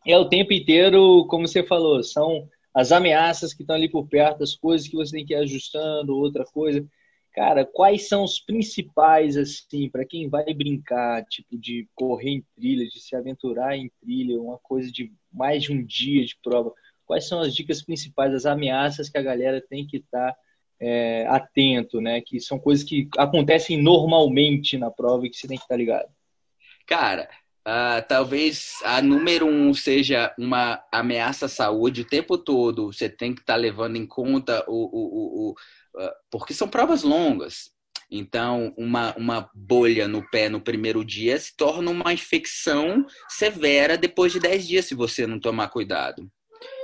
[0.07, 4.43] é o tempo inteiro, como você falou, são as ameaças que estão ali por perto,
[4.43, 6.87] as coisas que você tem que ir ajustando, outra coisa.
[7.33, 12.85] Cara, quais são os principais, assim, para quem vai brincar, tipo, de correr em trilha,
[12.87, 16.75] de se aventurar em trilha, uma coisa de mais de um dia de prova?
[17.09, 20.37] Quais são as dicas principais, as ameaças que a galera tem que estar tá,
[20.79, 22.21] é, atento, né?
[22.21, 25.79] Que são coisas que acontecem normalmente na prova e que você tem que estar tá
[25.79, 26.09] ligado.
[26.87, 27.29] Cara,
[27.69, 32.91] Uh, talvez a número um seja uma ameaça à saúde o tempo todo.
[32.91, 36.67] Você tem que estar tá levando em conta o, o, o, o uh, porque são
[36.67, 37.71] provas longas.
[38.11, 44.33] Então, uma, uma bolha no pé no primeiro dia se torna uma infecção severa depois
[44.33, 46.27] de 10 dias, se você não tomar cuidado.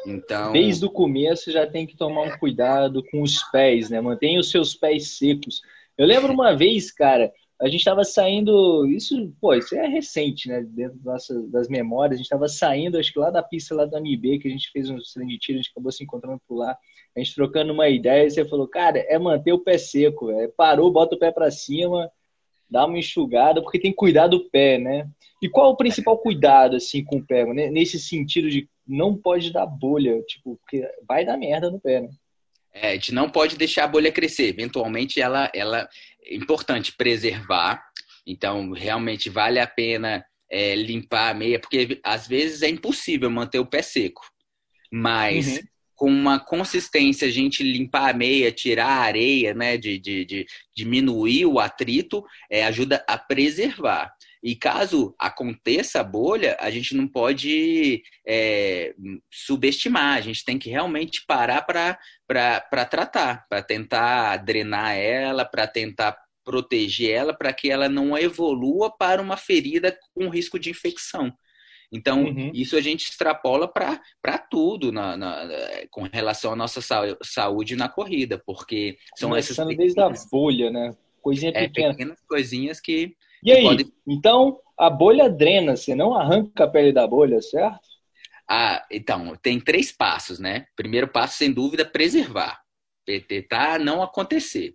[0.06, 4.00] Então, desde o começo já tem que tomar um cuidado com os pés, né?
[4.00, 5.62] Mantenha os seus pés secos.
[5.96, 10.62] Eu lembro uma vez, cara, a gente estava saindo, isso, pô, isso é recente, né?
[10.62, 14.00] Dentro das, das memórias, a gente estava saindo, acho que lá da pista lá da
[14.00, 16.56] MB, que a gente fez um treino de tiro, a gente acabou se encontrando por
[16.56, 16.76] lá,
[17.16, 20.48] a gente trocando uma ideia, e você falou, cara, é manter o pé seco, é,
[20.48, 22.10] parou, bota o pé para cima,
[22.74, 25.08] dá uma enxugada, porque tem que cuidar do pé, né?
[25.40, 27.70] E qual o principal cuidado, assim, com o pé, né?
[27.70, 32.08] nesse sentido de não pode dar bolha, tipo, porque vai dar merda no pé, né?
[32.72, 34.48] É, a gente não pode deixar a bolha crescer.
[34.48, 35.88] Eventualmente, ela, ela
[36.24, 37.80] é importante preservar.
[38.26, 43.60] Então, realmente vale a pena é, limpar a meia, porque às vezes é impossível manter
[43.60, 44.28] o pé seco.
[44.90, 45.62] Mas uhum.
[46.04, 50.46] Com uma consistência, a gente limpar a meia, tirar a areia, né, de, de, de
[50.76, 54.12] diminuir o atrito, é, ajuda a preservar.
[54.42, 58.94] E caso aconteça a bolha, a gente não pode é,
[59.32, 61.96] subestimar, a gente tem que realmente parar para
[62.84, 69.22] tratar, para tentar drenar ela, para tentar proteger ela, para que ela não evolua para
[69.22, 71.34] uma ferida com risco de infecção.
[71.92, 72.50] Então, uhum.
[72.54, 75.48] isso a gente extrapola para tudo na, na,
[75.90, 76.80] com relação à nossa
[77.22, 79.76] saúde na corrida, porque são Começando essas.
[79.76, 80.96] Pequenas, desde a bolha, né?
[81.22, 81.90] Coisinha é, pequena.
[81.90, 83.14] pequenas coisinhas que.
[83.42, 83.62] E aí?
[83.62, 83.92] Podem...
[84.06, 87.80] Então, a bolha drena, você não arranca a pele da bolha, certo?
[88.48, 90.66] Ah, então, tem três passos, né?
[90.76, 92.60] Primeiro passo, sem dúvida, preservar.
[93.28, 94.74] Tentar não acontecer.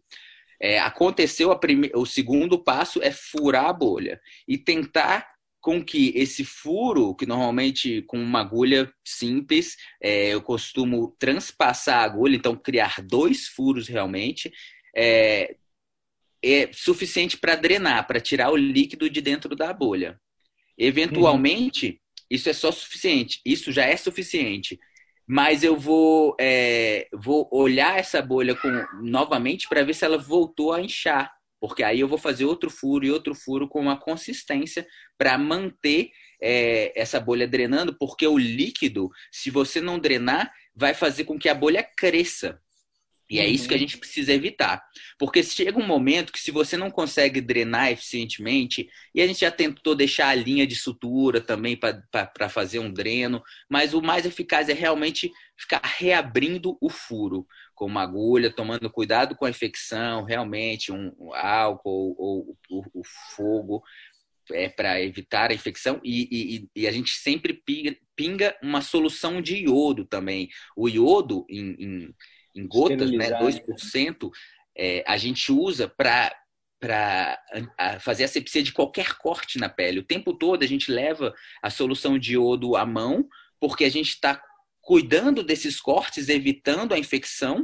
[0.62, 1.90] É, aconteceu prime...
[1.96, 5.26] o segundo passo é furar a bolha e tentar
[5.62, 12.04] com que esse furo, que normalmente com uma agulha simples, é, eu costumo transpassar a
[12.04, 14.52] agulha, então criar dois furos realmente,
[14.96, 15.56] é,
[16.42, 20.20] é suficiente para drenar, para tirar o líquido de dentro da bolha.
[20.78, 21.98] Eventualmente, uhum.
[22.30, 24.80] isso é só suficiente, isso já é suficiente.
[25.28, 28.70] Mas eu vou, é, vou olhar essa bolha com,
[29.04, 33.06] novamente para ver se ela voltou a inchar porque aí eu vou fazer outro furo
[33.06, 39.10] e outro furo com uma consistência para manter é, essa bolha drenando, porque o líquido,
[39.32, 42.60] se você não drenar, vai fazer com que a bolha cresça.
[43.30, 43.82] E é isso que a uhum.
[43.82, 44.82] gente precisa evitar.
[45.20, 49.52] Porque chega um momento que, se você não consegue drenar eficientemente, e a gente já
[49.52, 54.68] tentou deixar a linha de sutura também para fazer um dreno, mas o mais eficaz
[54.68, 57.46] é realmente ficar reabrindo o furo
[57.80, 63.02] com uma agulha, tomando cuidado com a infecção, realmente, um, álcool ou o
[63.34, 63.82] fogo
[64.52, 66.28] é para evitar a infecção e,
[66.76, 67.64] e, e, a gente sempre
[68.18, 70.50] pinga, uma solução de iodo também.
[70.76, 72.16] O iodo em, em,
[72.54, 74.30] em gotas, né, 2%,
[74.76, 76.36] é, a gente usa para
[76.82, 77.38] para
[78.00, 80.00] fazer asepsia de qualquer corte na pele.
[80.00, 83.28] O tempo todo a gente leva a solução de iodo à mão,
[83.60, 84.42] porque a gente está
[84.90, 87.64] cuidando desses cortes, evitando a infecção.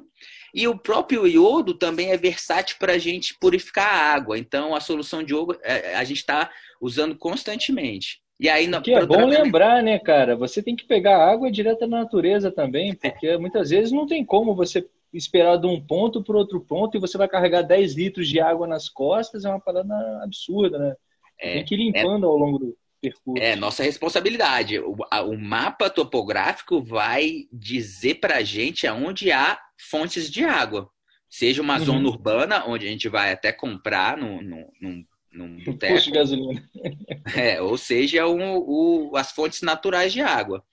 [0.54, 4.38] E o próprio iodo também é versátil para a gente purificar a água.
[4.38, 8.22] Então, a solução de iodo é, a gente está usando constantemente.
[8.40, 10.36] E aí, que é bom lembrar, né, cara?
[10.36, 13.38] Você tem que pegar água direto da natureza também, porque é.
[13.40, 17.18] muitas vezes não tem como você esperar de um ponto para outro ponto e você
[17.18, 20.96] vai carregar 10 litros de água nas costas, é uma parada absurda, né?
[21.40, 22.78] É, tem que ir limpando é, ao longo do
[23.10, 23.44] percurso.
[23.44, 24.80] É nossa responsabilidade.
[24.80, 30.90] O, a, o mapa topográfico vai dizer para a gente aonde há fontes de água.
[31.30, 31.86] Seja uma uhum.
[31.86, 36.00] zona urbana, onde a gente vai até comprar no, no, num, num boteco.
[36.02, 36.70] de gasolina.
[37.36, 40.64] É, ou seja, um, o, as fontes naturais de água.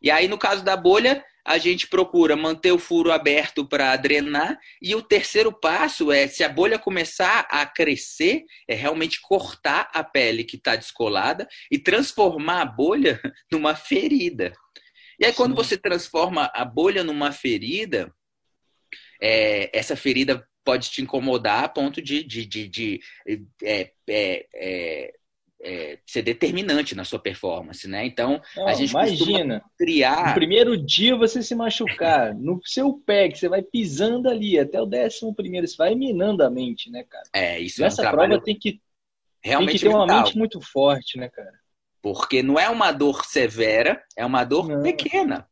[0.00, 4.58] E aí, no caso da bolha, a gente procura manter o furo aberto para drenar.
[4.82, 10.02] E o terceiro passo é, se a bolha começar a crescer, é realmente cortar a
[10.02, 14.52] pele que está descolada e transformar a bolha numa ferida.
[15.20, 15.36] E aí, Sim.
[15.36, 18.12] quando você transforma a bolha numa ferida,
[19.22, 23.00] é, essa ferida pode te incomodar a ponto de, de, de, de
[23.62, 25.14] é, é,
[25.66, 28.06] é ser determinante na sua performance, né?
[28.06, 30.28] Então, Não, a gente imagina criar.
[30.28, 34.80] No primeiro dia você se machucar, no seu pé, que você vai pisando ali, até
[34.80, 37.24] o décimo primeiro, você vai minando a mente, né, cara?
[37.32, 38.80] É, isso Nessa é um prova tem que,
[39.42, 40.06] realmente tem que ter mental.
[40.06, 41.52] uma mente muito forte, né, cara?
[42.00, 44.82] Porque não é uma dor severa, é uma dor não.
[44.82, 45.48] pequena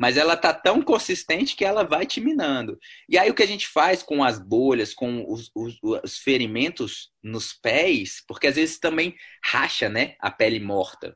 [0.00, 2.78] mas ela tá tão consistente que ela vai te minando.
[3.06, 7.10] E aí o que a gente faz com as bolhas, com os, os, os ferimentos
[7.22, 11.14] nos pés, porque às vezes também racha, né, a pele morta.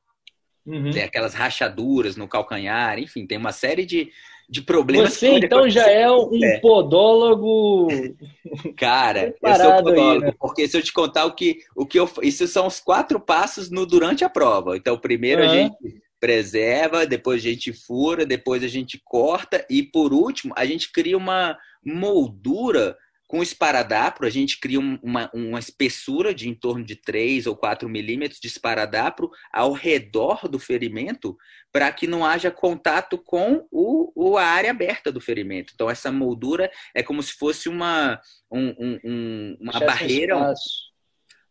[0.67, 0.91] Uhum.
[0.91, 4.13] Tem aquelas rachaduras no calcanhar, enfim, tem uma série de,
[4.51, 5.15] de problemas.
[5.15, 6.59] Você então já é um é.
[6.61, 7.89] podólogo.
[8.77, 10.35] Cara, eu sou podólogo, aí, né?
[10.39, 12.11] porque se eu te contar o que, o que eu.
[12.23, 14.77] Isso são os quatro passos no durante a prova.
[14.77, 15.49] Então, primeiro uhum.
[15.49, 20.65] a gente preserva, depois a gente fura, depois a gente corta e por último a
[20.65, 22.97] gente cria uma moldura
[23.29, 27.87] com esparadrapo, a gente cria uma, uma espessura de em torno de 3 ou 4
[27.91, 31.37] milímetros de esparadrapo ao redor do ferimento
[31.71, 35.73] para que não haja contato com o, o, a área aberta do ferimento.
[35.75, 38.19] Então, essa moldura é como se fosse uma,
[38.51, 40.55] um, um, uma barreira,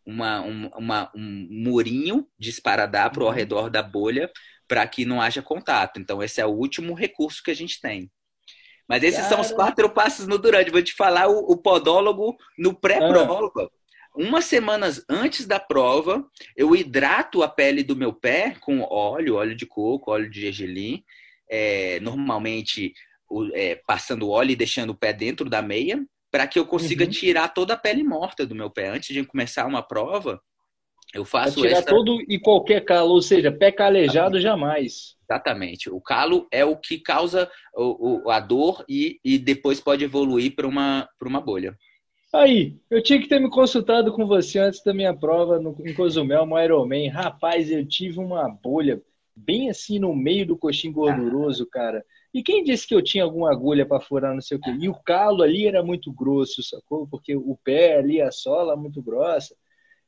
[0.06, 3.28] uma, uma, um murinho de esparadrapo uhum.
[3.28, 4.32] ao redor da bolha
[4.68, 6.00] para que não haja contato.
[6.00, 8.10] Então, esse é o último recurso que a gente tem.
[8.88, 9.30] Mas esses Cara...
[9.30, 10.72] são os quatro passos no durante.
[10.72, 13.52] Vou te falar o, o podólogo no pré-prova.
[13.58, 13.68] Ah.
[14.16, 16.24] Umas semanas antes da prova,
[16.56, 21.04] eu hidrato a pele do meu pé com óleo, óleo de coco, óleo de gergelim.
[21.50, 22.94] É, normalmente
[23.54, 27.12] é, passando óleo e deixando o pé dentro da meia, para que eu consiga uhum.
[27.12, 28.90] tirar toda a pele morta do meu pé.
[28.90, 30.42] Antes de começar uma prova,
[31.14, 31.90] Eu faço pra tirar essa...
[31.90, 35.16] todo e qualquer calo, ou seja, pé calejado jamais.
[35.30, 35.90] Exatamente.
[35.90, 40.56] O calo é o que causa o, o, a dor e, e depois pode evoluir
[40.56, 41.78] para uma, uma bolha.
[42.34, 45.94] Aí, eu tinha que ter me consultado com você antes da minha prova no, em
[45.94, 47.08] Cozumel, no Ironman.
[47.10, 49.00] Rapaz, eu tive uma bolha
[49.36, 52.04] bem assim no meio do coxinho gorduroso, cara.
[52.34, 54.72] E quem disse que eu tinha alguma agulha para furar, não sei o quê?
[54.80, 57.08] E o calo ali era muito grosso, sacou?
[57.08, 59.56] Porque o pé ali, a sola muito grossa.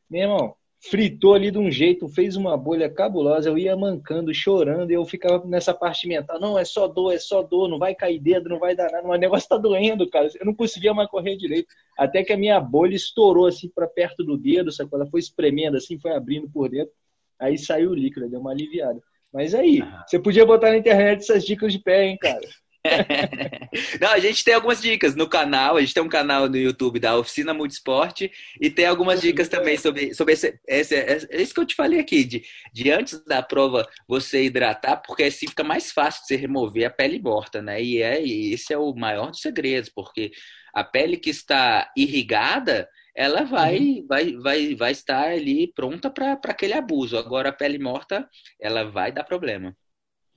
[0.10, 0.56] Meu irmão,
[0.90, 5.06] fritou ali de um jeito, fez uma bolha cabulosa, eu ia mancando, chorando, e eu
[5.06, 8.50] ficava nessa parte mental, não, é só dor, é só dor, não vai cair dedo,
[8.50, 11.36] não vai dar nada, mas o negócio tá doendo, cara, eu não conseguia mais correr
[11.36, 11.68] direito,
[11.98, 15.00] até que a minha bolha estourou assim para perto do dedo, sacou?
[15.00, 16.94] Ela foi espremendo assim, foi abrindo por dentro,
[17.40, 19.02] aí saiu o líquido, deu uma aliviada.
[19.34, 22.40] Mas aí, você podia botar na internet essas dicas de pé, hein, cara?
[24.00, 25.78] Não, a gente tem algumas dicas no canal.
[25.78, 28.22] A gente tem um canal no YouTube da Oficina Multisport
[28.60, 32.00] e tem algumas dicas também sobre, sobre esse, esse, esse, esse que eu te falei
[32.00, 36.36] aqui, de, de antes da prova você hidratar, porque assim fica mais fácil de você
[36.36, 37.82] remover a pele morta, né?
[37.82, 40.32] E, é, e esse é o maior dos segredos, porque
[40.74, 44.06] a pele que está irrigada, ela vai, uhum.
[44.08, 47.18] vai, vai, vai estar ali pronta para aquele abuso.
[47.18, 48.28] Agora, a pele morta,
[48.60, 49.76] ela vai dar problema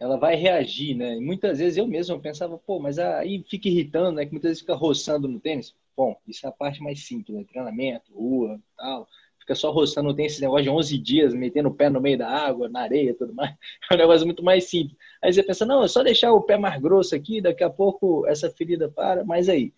[0.01, 1.17] ela vai reagir, né?
[1.17, 4.25] E muitas vezes eu mesmo pensava, pô, mas aí fica irritando, né?
[4.25, 5.75] Que muitas vezes fica roçando no tênis.
[5.97, 7.45] Bom, isso é a parte mais simples, né?
[7.45, 9.09] Treinamento, rua, tal.
[9.41, 12.17] Fica só roçando no tênis, esse negócio de 11 dias, metendo o pé no meio
[12.17, 13.55] da água, na areia, tudo mais.
[13.91, 14.97] É um negócio muito mais simples.
[15.23, 18.27] Aí você pensa, não, é só deixar o pé mais grosso aqui, daqui a pouco
[18.29, 19.25] essa ferida para.
[19.25, 19.73] Mas aí,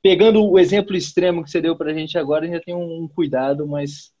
[0.00, 4.14] pegando o exemplo extremo que você deu pra gente agora, já tem um cuidado mais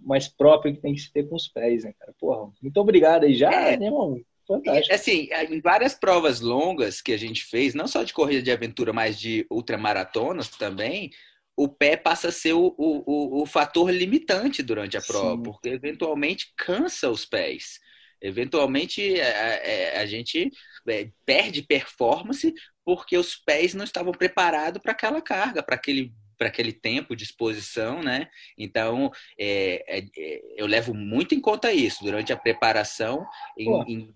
[0.00, 2.12] mais próprio que tem que se ter com os pés, né, cara?
[2.18, 3.76] Porra, muito obrigado aí já, é.
[3.76, 4.20] né, irmão?
[4.46, 4.94] Fantástico.
[4.94, 8.92] Assim, em várias provas longas que a gente fez, não só de corrida de aventura,
[8.92, 11.10] mas de ultramaratonas também,
[11.56, 15.42] o pé passa a ser o, o, o, fator limitante durante a prova, Sim.
[15.42, 17.78] porque eventualmente cansa os pés.
[18.20, 20.50] Eventualmente a, a, a gente
[20.88, 22.52] é, perde performance
[22.84, 26.12] porque os pés não estavam preparados para aquela carga, para aquele
[26.44, 28.28] para aquele tempo de exposição, né?
[28.58, 33.24] Então, é, é, é, eu levo muito em conta isso durante a preparação,
[33.56, 34.12] em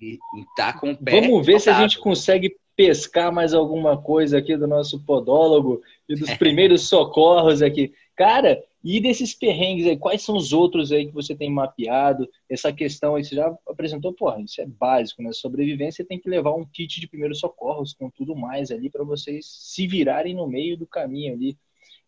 [0.50, 1.22] estar tá com o pé.
[1.22, 6.14] Vamos ver se a gente consegue pescar mais alguma coisa aqui do nosso podólogo e
[6.14, 7.94] dos primeiros socorros aqui.
[8.14, 12.28] Cara, e desses perrengues aí, quais são os outros aí que você tem mapeado?
[12.48, 15.32] Essa questão aí, você já apresentou, porra, isso é básico, né?
[15.32, 19.46] Sobrevivência tem que levar um kit de primeiros socorros com tudo mais ali para vocês
[19.46, 21.56] se virarem no meio do caminho ali.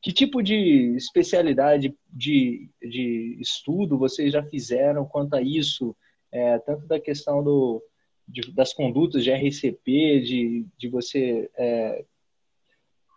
[0.02, 5.94] Que tipo de especialidade de, de estudo vocês já fizeram quanto a isso?
[6.32, 7.82] É, tanto da questão do,
[8.26, 12.04] de, das condutas de RCP, de, de você é,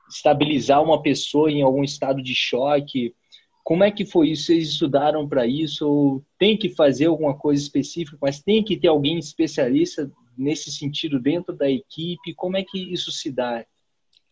[0.10, 3.16] estabilizar uma pessoa em algum estado de choque.
[3.64, 4.48] Como é que foi isso?
[4.48, 5.88] Vocês estudaram para isso?
[5.88, 11.20] Ou tem que fazer alguma coisa específica, mas tem que ter alguém especialista nesse sentido
[11.20, 12.34] dentro da equipe?
[12.36, 13.66] Como é que isso se dá?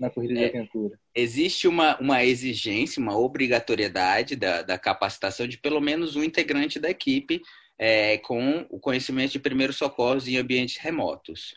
[0.02, 1.00] Na corrida de é, aventura?
[1.14, 6.90] Existe uma, uma exigência, uma obrigatoriedade da, da capacitação de pelo menos um integrante da
[6.90, 7.42] equipe
[7.78, 11.54] é, com o conhecimento de primeiros socorros em ambientes remotos.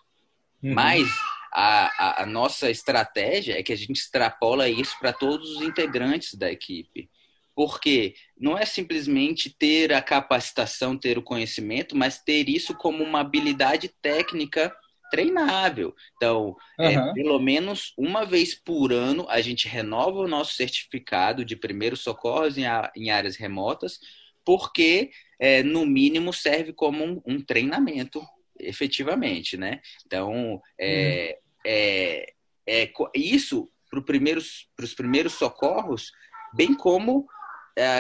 [0.63, 0.75] Uhum.
[0.75, 1.09] Mas
[1.51, 6.35] a, a, a, nossa estratégia é que a gente extrapola isso para todos os integrantes
[6.35, 7.09] da equipe.
[7.55, 13.21] Porque não é simplesmente ter a capacitação, ter o conhecimento, mas ter isso como uma
[13.21, 14.75] habilidade técnica
[15.15, 15.95] treinável.
[16.17, 16.85] Então, uhum.
[16.87, 22.01] é, pelo menos uma vez por ano, a gente renova o nosso certificado de primeiros
[22.01, 24.01] socorros em, a, em áreas remotas,
[24.45, 28.21] porque, é, no mínimo, serve como um, um treinamento,
[28.59, 29.81] efetivamente, né?
[30.05, 31.63] Então, é, uhum.
[31.65, 32.33] é,
[32.67, 36.11] é isso para primeiros, os primeiros socorros,
[36.57, 37.29] bem como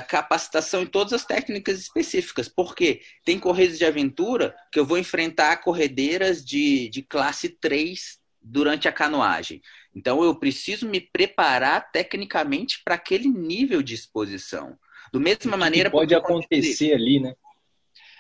[0.09, 5.57] capacitação em todas as técnicas específicas, porque tem corridas de aventura que eu vou enfrentar
[5.59, 9.61] corredeiras de, de classe 3 durante a canoagem.
[9.95, 14.79] Então eu preciso me preparar tecnicamente para aquele nível de exposição.
[15.13, 17.35] Do mesma maneira pode acontecer ali, né?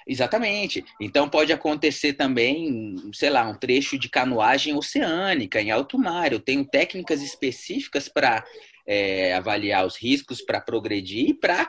[0.06, 0.84] Exatamente.
[1.00, 6.32] Então pode acontecer também, sei lá, um trecho de canoagem oceânica em alto mar.
[6.32, 8.44] Eu tenho técnicas específicas para
[8.86, 11.68] é, avaliar os riscos, para progredir e para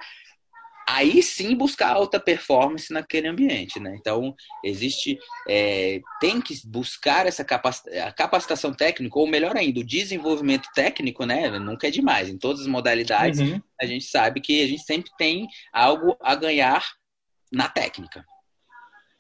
[0.88, 3.96] aí sim buscar alta performance naquele ambiente, né?
[4.00, 5.18] Então existe,
[5.50, 11.58] é, tem que buscar essa capacitação, capacitação técnica ou melhor ainda, o desenvolvimento técnico, né?
[11.60, 12.30] Nunca é demais.
[12.30, 13.60] Em todas as modalidades uhum.
[13.82, 16.86] a gente sabe que a gente sempre tem algo a ganhar
[17.52, 18.24] na técnica.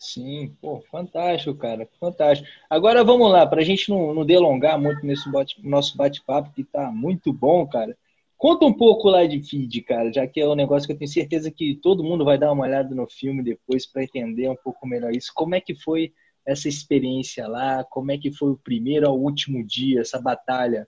[0.06, 2.48] Sim, pô, fantástico, cara, fantástico.
[2.70, 6.62] Agora vamos lá, para a gente não, não delongar muito nesse bate, nosso bate-papo, que
[6.62, 7.98] está muito bom, cara.
[8.38, 11.10] Conta um pouco lá de feed, cara, já que é um negócio que eu tenho
[11.10, 14.86] certeza que todo mundo vai dar uma olhada no filme depois para entender um pouco
[14.88, 15.32] melhor isso.
[15.34, 16.14] Como é que foi
[16.46, 17.84] essa experiência lá?
[17.84, 20.88] Como é que foi o primeiro ao último dia, essa batalha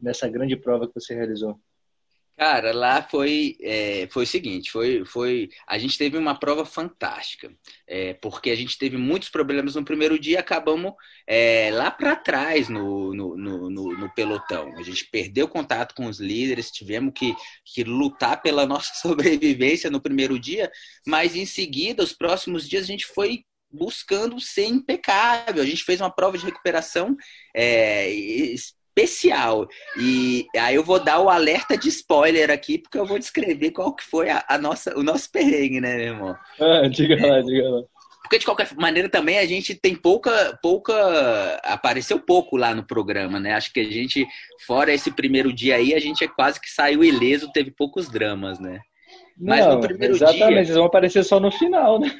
[0.00, 1.60] nessa grande prova que você realizou?
[2.36, 7.54] Cara, lá foi, é, foi o seguinte, foi, foi, a gente teve uma prova fantástica,
[7.86, 10.94] é, porque a gente teve muitos problemas no primeiro dia, acabamos
[11.28, 14.76] é, lá para trás no, no, no, no, pelotão.
[14.76, 20.00] A gente perdeu contato com os líderes, tivemos que, que lutar pela nossa sobrevivência no
[20.00, 20.72] primeiro dia,
[21.06, 25.62] mas em seguida, os próximos dias, a gente foi buscando ser impecável.
[25.62, 27.16] A gente fez uma prova de recuperação
[27.54, 28.08] é,
[28.96, 29.68] especial.
[29.98, 33.94] E aí eu vou dar o alerta de spoiler aqui, porque eu vou descrever qual
[33.94, 36.36] que foi a, a nossa, o nosso perrengue, né, meu irmão?
[36.60, 37.82] Ah, diga lá, diga lá.
[38.22, 41.60] Porque de qualquer maneira também a gente tem pouca, pouca.
[41.62, 43.52] Apareceu pouco lá no programa, né?
[43.52, 44.26] Acho que a gente,
[44.66, 48.58] fora esse primeiro dia aí, a gente é quase que saiu ileso, teve poucos dramas,
[48.58, 48.80] né?
[49.36, 50.44] Mas Não, no primeiro exatamente, dia.
[50.46, 52.18] Exatamente, eles vão aparecer só no final, né?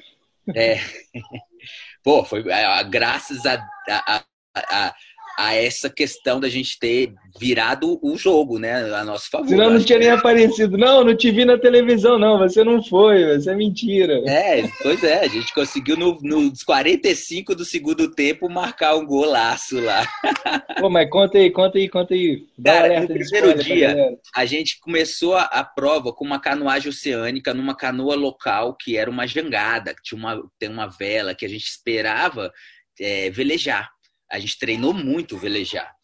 [0.54, 0.78] É.
[2.04, 2.44] Pô, foi
[2.90, 4.22] graças a, a,
[4.54, 4.94] a, a
[5.38, 9.48] essa questão da gente ter virado o jogo, né, a nosso favor.
[9.48, 10.78] Senão não tinha nem aparecido.
[10.78, 12.38] Não, não te vi na televisão, não.
[12.38, 14.22] Você não foi, isso é mentira.
[14.26, 19.80] É, pois é, a gente conseguiu no, nos 45 do segundo tempo marcar um golaço
[19.80, 20.06] lá.
[20.78, 22.46] Pô, mas conta aí, conta aí, conta aí.
[22.56, 27.52] Dá Cara, no primeiro dia, a gente começou a, a, prova com uma canoagem oceânica
[27.52, 31.48] numa canoa local que era uma jangada, que tinha uma, tem uma vela que a
[31.48, 32.52] gente esperava
[33.00, 33.93] é, velejar
[34.34, 35.94] a gente treinou muito velejar.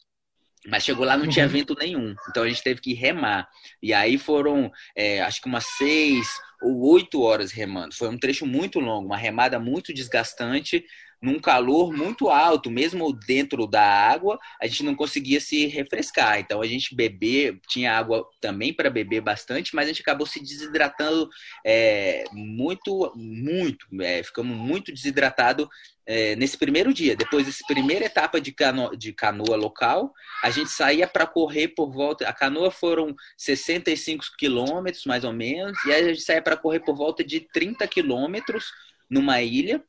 [0.66, 1.50] Mas chegou lá não tinha uhum.
[1.50, 3.48] vento nenhum, então a gente teve que remar.
[3.82, 6.28] E aí foram, é, acho que umas seis
[6.62, 7.94] ou oito horas remando.
[7.94, 10.84] Foi um trecho muito longo, uma remada muito desgastante,
[11.20, 16.40] num calor muito alto, mesmo dentro da água, a gente não conseguia se refrescar.
[16.40, 20.40] Então a gente beber, tinha água também para beber bastante, mas a gente acabou se
[20.40, 21.28] desidratando
[21.64, 23.86] é, muito, muito.
[24.00, 25.68] É, ficamos muito desidratados
[26.06, 27.14] é, nesse primeiro dia.
[27.14, 31.92] Depois dessa primeira etapa de, cano, de canoa local, a gente saía para correr por
[31.92, 32.26] volta.
[32.26, 36.80] A canoa foram 65 quilômetros, mais ou menos, e aí a gente saía para correr
[36.80, 38.72] por volta de 30 quilômetros
[39.10, 39.84] numa ilha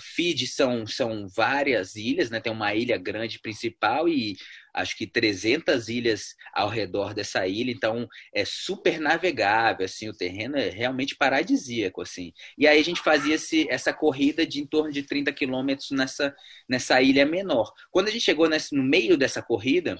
[0.00, 2.40] Fiji são, são várias ilhas, né?
[2.40, 4.36] Tem uma ilha grande principal e
[4.74, 10.56] acho que 300 ilhas ao redor dessa ilha, então é super navegável, assim, o terreno
[10.56, 12.32] é realmente paradisíaco, assim.
[12.56, 16.34] E aí a gente fazia esse, essa corrida de em torno de 30 quilômetros nessa,
[16.68, 17.72] nessa ilha menor.
[17.90, 19.96] Quando a gente chegou nesse, no meio dessa corrida,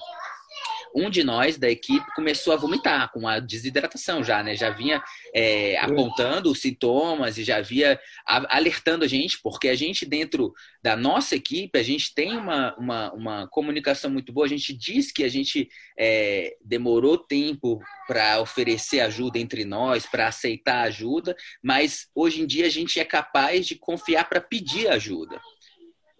[0.95, 4.55] um de nós da equipe começou a vomitar com a desidratação já, né?
[4.55, 10.05] Já vinha é, apontando os sintomas e já via alertando a gente, porque a gente
[10.05, 14.73] dentro da nossa equipe, a gente tem uma, uma, uma comunicação muito boa, a gente
[14.73, 21.35] diz que a gente é, demorou tempo para oferecer ajuda entre nós, para aceitar ajuda,
[21.61, 25.39] mas hoje em dia a gente é capaz de confiar para pedir ajuda.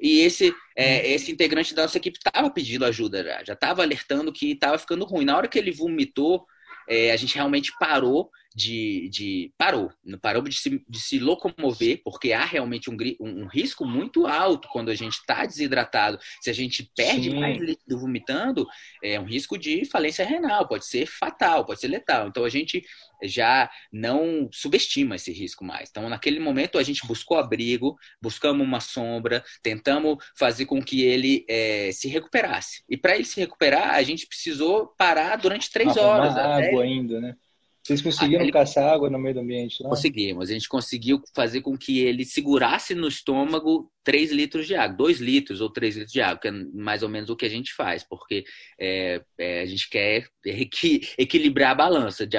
[0.04, 1.16] E esse, é, uhum.
[1.16, 5.06] esse integrante da nossa equipe estava pedindo ajuda já, já estava alertando que estava ficando
[5.06, 5.24] ruim.
[5.24, 6.46] Na hora que ele vomitou,
[6.90, 9.92] é, a gente realmente parou de, de parou,
[10.22, 14.90] parou de se, de se locomover, porque há realmente um, um, risco muito alto quando
[14.90, 16.20] a gente está desidratado.
[16.42, 17.40] Se a gente perde Sim.
[17.40, 18.68] mais líquido vomitando,
[19.04, 22.28] é um risco de falência renal, pode ser fatal, pode ser letal.
[22.28, 22.84] Então a gente
[23.24, 25.90] já não subestima esse risco mais.
[25.90, 31.46] Então, naquele momento, a gente buscou abrigo, buscamos uma sombra, tentamos fazer com que ele
[31.50, 32.84] é, se recuperasse.
[32.90, 36.36] E para ele se recuperar, a gente precisou parar durante três horas.
[36.38, 37.36] água ainda, né?
[37.86, 38.52] Vocês conseguiram ele...
[38.52, 39.84] caçar água no meio do ambiente?
[39.84, 39.90] Não?
[39.90, 40.50] Conseguimos.
[40.50, 45.20] A gente conseguiu fazer com que ele segurasse no estômago 3 litros de água, 2
[45.20, 47.74] litros ou 3 litros de água, que é mais ou menos o que a gente
[47.74, 48.46] faz, porque
[48.80, 52.26] é, é, a gente quer equi equilibrar a balança.
[52.26, 52.38] De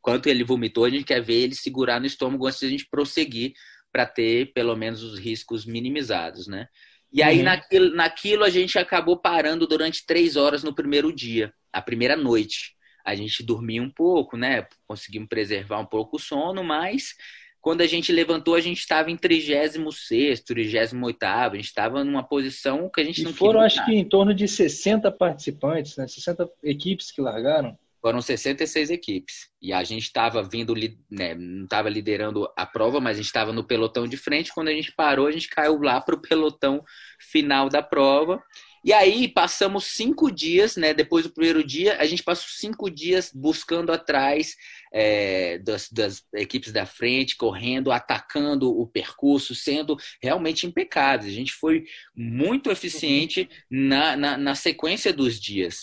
[0.00, 2.86] quanto ele vomitou, a gente quer ver ele segurar no estômago antes de a gente
[2.88, 3.54] prosseguir
[3.90, 6.68] para ter pelo menos os riscos minimizados, né?
[7.12, 7.44] E aí, uhum.
[7.44, 12.77] naquilo, naquilo, a gente acabou parando durante três horas no primeiro dia, a primeira noite
[13.08, 14.66] a gente dormia um pouco, né?
[14.86, 17.14] Conseguimos preservar um pouco o sono, mas
[17.60, 20.96] quando a gente levantou, a gente estava em 36, 38,
[21.26, 24.34] a gente estava numa posição que a gente e não foram, acho que, em torno
[24.34, 26.06] de 60 participantes, né?
[26.06, 27.76] 60 equipes que largaram.
[28.00, 29.50] Foram 66 equipes.
[29.60, 30.72] E a gente estava vindo,
[31.10, 34.54] né, não estava liderando a prova, mas a gente estava no pelotão de frente.
[34.54, 36.84] Quando a gente parou, a gente caiu lá para o pelotão
[37.18, 38.40] final da prova.
[38.84, 40.94] E aí passamos cinco dias, né?
[40.94, 44.54] Depois do primeiro dia, a gente passou cinco dias buscando atrás
[44.92, 51.30] é, das, das, equipes da frente, correndo, atacando o percurso, sendo realmente impecáveis.
[51.30, 55.82] A gente foi muito eficiente na, na, na sequência dos dias.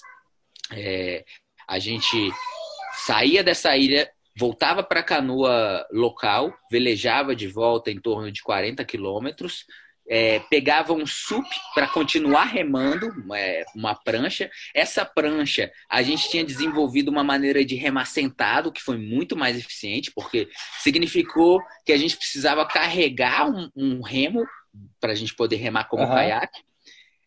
[0.72, 1.26] É,
[1.68, 2.32] a gente
[3.06, 8.84] saía dessa ilha, voltava para a canoa local, velejava de volta em torno de 40
[8.86, 9.66] quilômetros,
[10.08, 14.50] é, pegava um sup para continuar remando é, uma prancha.
[14.74, 19.58] Essa prancha a gente tinha desenvolvido uma maneira de remar sentado, que foi muito mais
[19.58, 20.48] eficiente, porque
[20.80, 24.46] significou que a gente precisava carregar um, um remo
[25.00, 26.10] para a gente poder remar como uhum.
[26.10, 26.62] caiaque.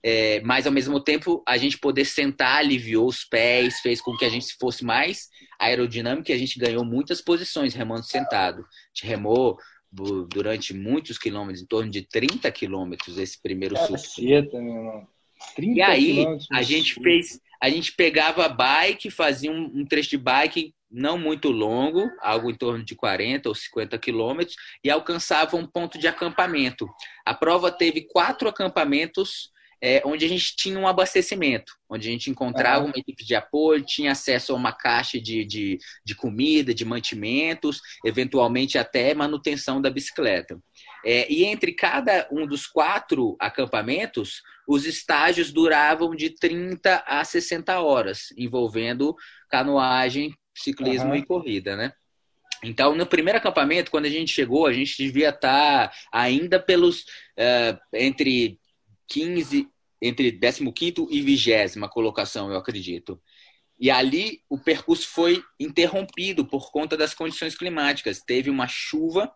[0.01, 4.25] É, mas ao mesmo tempo a gente poder sentar aliviou os pés, fez com que
[4.25, 8.61] a gente fosse mais aerodinâmico e a gente ganhou muitas posições remando sentado.
[8.61, 9.59] A gente remou
[9.91, 15.09] durante muitos quilômetros, em torno de 30 quilômetros esse primeiro Caceta, meu irmão.
[15.55, 20.19] 30 e aí a gente fez, a gente pegava bike, fazia um, um, trecho de
[20.19, 25.67] bike não muito longo, algo em torno de 40 ou 50 quilômetros, e alcançava um
[25.67, 26.89] ponto de acampamento.
[27.27, 32.31] A prova teve quatro acampamentos é, onde a gente tinha um abastecimento, onde a gente
[32.31, 36.85] encontrava uma equipe de apoio, tinha acesso a uma caixa de, de, de comida, de
[36.85, 40.59] mantimentos, eventualmente até manutenção da bicicleta.
[41.05, 47.81] É, e entre cada um dos quatro acampamentos, os estágios duravam de 30 a 60
[47.81, 49.15] horas, envolvendo
[49.49, 51.17] canoagem, ciclismo uhum.
[51.17, 51.93] e corrida, né?
[52.65, 57.79] Então, no primeiro acampamento, quando a gente chegou, a gente devia estar ainda pelos uh,
[57.95, 58.59] entre
[59.09, 59.69] 15,
[60.01, 63.21] entre 15 e 20 colocação, eu acredito.
[63.79, 68.21] E ali o percurso foi interrompido por conta das condições climáticas.
[68.21, 69.33] Teve uma chuva,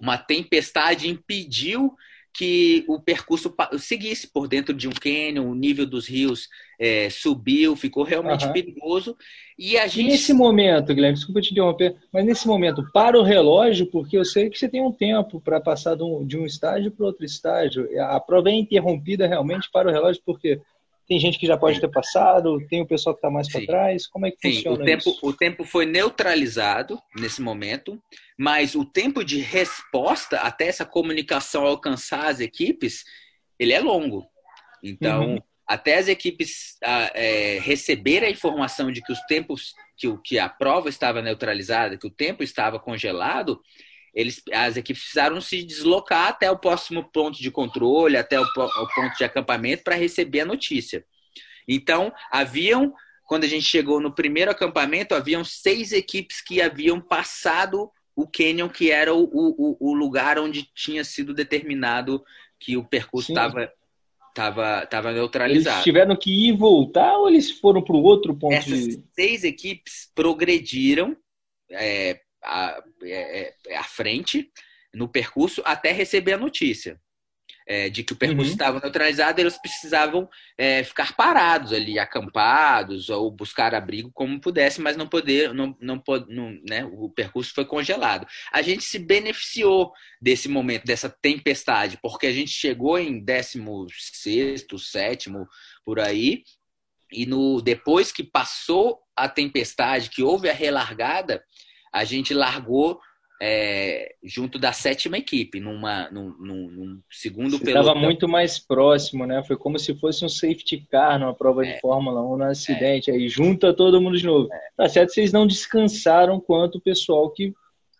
[0.00, 1.96] uma tempestade impediu
[2.36, 7.74] que o percurso seguisse por dentro de um cânion, o nível dos rios é, subiu,
[7.74, 8.52] ficou realmente uhum.
[8.52, 9.16] perigoso.
[9.58, 10.08] E a gente.
[10.08, 14.50] Nesse momento, Guilherme, desculpa te interromper, mas nesse momento, para o relógio, porque eu sei
[14.50, 17.88] que você tem um tempo para passar de um, de um estágio para outro estágio.
[18.02, 20.60] A prova é interrompida realmente para o relógio, porque
[21.06, 24.06] tem gente que já pode ter passado, tem o pessoal que está mais para trás.
[24.08, 25.18] Como é que Sim, funciona o tempo, isso?
[25.22, 28.02] O tempo foi neutralizado nesse momento,
[28.36, 33.04] mas o tempo de resposta até essa comunicação alcançar as equipes,
[33.58, 34.26] ele é longo.
[34.82, 35.42] Então, uhum.
[35.66, 40.48] até as equipes a, é, receberem a informação de que os tempos, que, que a
[40.48, 43.60] prova estava neutralizada, que o tempo estava congelado,
[44.16, 48.88] eles, as equipes precisaram se deslocar até o próximo ponto de controle, até o, o
[48.94, 51.04] ponto de acampamento para receber a notícia.
[51.68, 52.94] Então, haviam,
[53.26, 58.70] quando a gente chegou no primeiro acampamento, haviam seis equipes que haviam passado o canyon,
[58.70, 62.24] que era o, o, o lugar onde tinha sido determinado
[62.58, 63.70] que o percurso estava
[64.32, 65.76] tava, tava neutralizado.
[65.76, 68.54] Eles tiveram que ir e voltar ou eles foram para o outro ponto?
[68.54, 69.04] Essas de...
[69.14, 71.14] seis equipes progrediram
[71.70, 74.50] é, à, é, é, à frente
[74.94, 76.98] no percurso até receber a notícia.
[77.68, 78.54] É, de que o percurso uhum.
[78.54, 84.96] estava neutralizado, eles precisavam é, ficar parados ali, acampados ou buscar abrigo como pudesse, mas
[84.96, 88.24] não poder, não, não, não né, o percurso foi congelado.
[88.52, 89.92] A gente se beneficiou
[90.22, 95.48] desse momento, dessa tempestade, porque a gente chegou em 16 sétimo
[95.84, 96.44] por aí,
[97.10, 101.42] e no depois que passou a tempestade, que houve a relargada,
[101.96, 103.00] a gente largou
[103.40, 107.82] é, junto da sétima equipe, numa, num, num, num segundo pelotão.
[107.82, 109.42] Estava muito mais próximo, né?
[109.44, 111.72] Foi como se fosse um safety car numa prova é.
[111.72, 113.10] de Fórmula 1 no acidente.
[113.10, 113.14] É.
[113.14, 114.52] Aí junta todo mundo de novo.
[114.52, 114.58] É.
[114.76, 117.54] Tá certo, vocês não descansaram quanto o pessoal que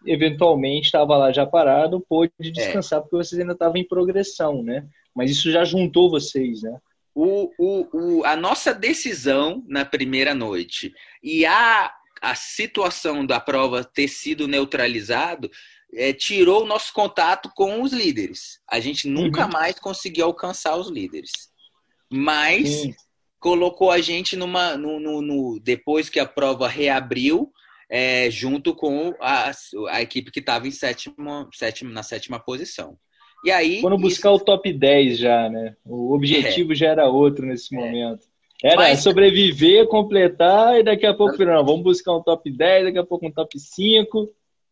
[0.07, 2.51] eventualmente estava lá já parado pôde é.
[2.51, 4.87] descansar, porque vocês ainda estavam em progressão, né?
[5.15, 6.79] Mas isso já juntou vocês, né?
[7.15, 10.93] O, o, o, a nossa decisão na primeira noite
[11.23, 11.91] e a
[12.21, 15.51] a situação da prova ter sido neutralizado
[15.95, 18.61] é, tirou o nosso contato com os líderes.
[18.69, 19.53] A gente nunca uhum.
[19.53, 21.31] mais conseguiu alcançar os líderes.
[22.11, 22.95] Mas Sim.
[23.39, 24.77] colocou a gente numa.
[24.77, 27.51] No, no, no, depois que a prova reabriu,
[27.91, 29.51] é, junto com a,
[29.91, 32.99] a equipe que estava em sétimo, sétimo, na sétima posição.
[33.45, 33.81] E aí.
[33.81, 34.43] Quando buscar isso...
[34.43, 35.77] o top 10 já, né?
[35.85, 36.75] O objetivo é.
[36.75, 37.79] já era outro nesse é.
[37.79, 38.27] momento.
[38.63, 39.03] Era Mas...
[39.03, 43.27] sobreviver, completar e daqui a pouco, não, vamos buscar um top 10, daqui a pouco
[43.27, 44.29] um top 5.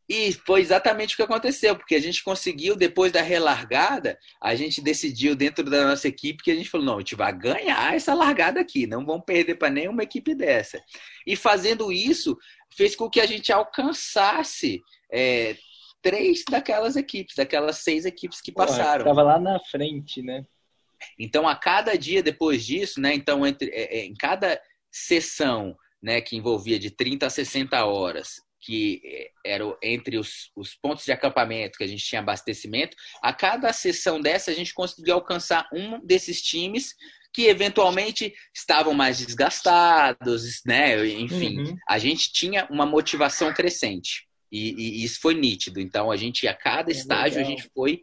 [0.06, 4.82] E foi exatamente o que aconteceu, porque a gente conseguiu, depois da relargada, a gente
[4.82, 8.12] decidiu dentro da nossa equipe que a gente falou: não, a gente vai ganhar essa
[8.12, 10.78] largada aqui, não vamos perder para nenhuma equipe dessa.
[11.26, 12.36] E fazendo isso,
[12.76, 15.56] fez com que a gente alcançasse é,
[16.02, 19.00] três daquelas equipes, daquelas seis equipes que passaram.
[19.00, 20.44] Estava lá na frente, né?
[21.18, 26.20] Então, a cada dia depois disso, né, então, entre, é, é, em cada sessão né,
[26.20, 31.12] que envolvia de 30 a 60 horas, que é, era entre os, os pontos de
[31.12, 36.04] acampamento que a gente tinha abastecimento, a cada sessão dessa a gente conseguiu alcançar um
[36.04, 36.94] desses times
[37.32, 41.04] que eventualmente estavam mais desgastados, né?
[41.04, 41.76] Enfim, uhum.
[41.88, 45.80] a gente tinha uma motivação crescente e, e, isso foi nítido.
[45.80, 47.52] Então a gente a cada é estágio legal.
[47.52, 48.02] a gente foi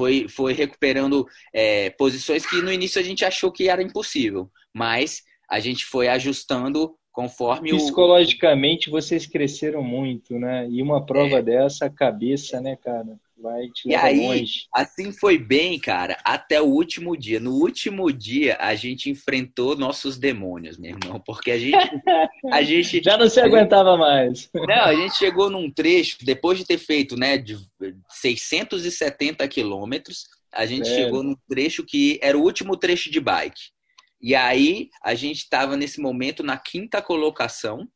[0.00, 5.22] foi, foi recuperando é, posições que no início a gente achou que era impossível, mas
[5.46, 8.92] a gente foi ajustando conforme psicologicamente o...
[8.92, 10.66] vocês cresceram muito, né?
[10.70, 11.42] E uma prova é.
[11.42, 13.18] dessa, a cabeça, né, cara?
[13.40, 14.66] Vai te e aí, longe.
[14.72, 17.40] Assim foi bem, cara, até o último dia.
[17.40, 21.76] No último dia, a gente enfrentou nossos demônios, meu irmão, porque a gente.
[22.50, 24.48] A gente Já não se aguentava mais.
[24.54, 27.58] Não, a gente chegou num trecho, depois de ter feito, né, de
[28.08, 30.94] 670 quilômetros, a gente é.
[30.94, 33.70] chegou num trecho que era o último trecho de bike.
[34.20, 37.88] E aí, a gente estava nesse momento na quinta colocação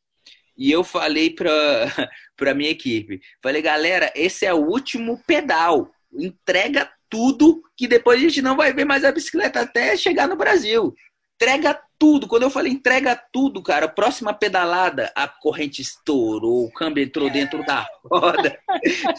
[0.57, 1.51] e eu falei para
[2.37, 5.91] para minha equipe, falei, galera, esse é o último pedal.
[6.13, 10.37] Entrega tudo que depois a gente não vai ver mais a bicicleta até chegar no
[10.37, 10.95] Brasil.
[11.37, 12.27] Entrega tudo.
[12.27, 17.65] Quando eu falei entrega tudo, cara, próxima pedalada, a corrente estourou, o câmbio entrou dentro
[17.65, 18.59] da roda.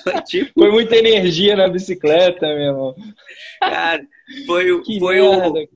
[0.04, 0.52] Foi, tipo...
[0.54, 2.96] foi muita energia na bicicleta, meu irmão.
[3.60, 4.06] Cara,
[4.46, 5.68] foi, que foi, merda, o,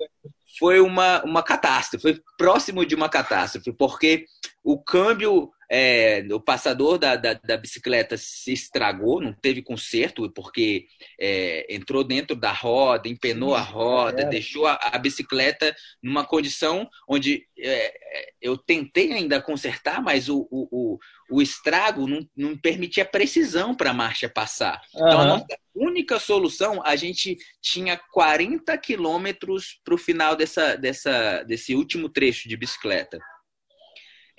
[0.59, 4.25] foi uma, uma catástrofe, foi próximo de uma catástrofe, porque
[4.61, 10.87] o câmbio é, o passador da, da, da, bicicleta se estragou, não teve conserto, porque
[11.19, 14.25] é, entrou dentro da roda, empenou a roda, é.
[14.25, 17.93] deixou a, a, bicicleta numa condição onde é,
[18.41, 20.99] eu tentei ainda consertar, mas o, o, o,
[21.29, 24.81] o estrago não, não permitia precisão para a marcha passar.
[24.95, 25.07] Uhum.
[25.07, 25.45] Então, a nossa
[25.75, 32.49] única solução, a gente tinha 40 quilômetros para o final dessa, dessa, desse último trecho
[32.49, 33.19] de bicicleta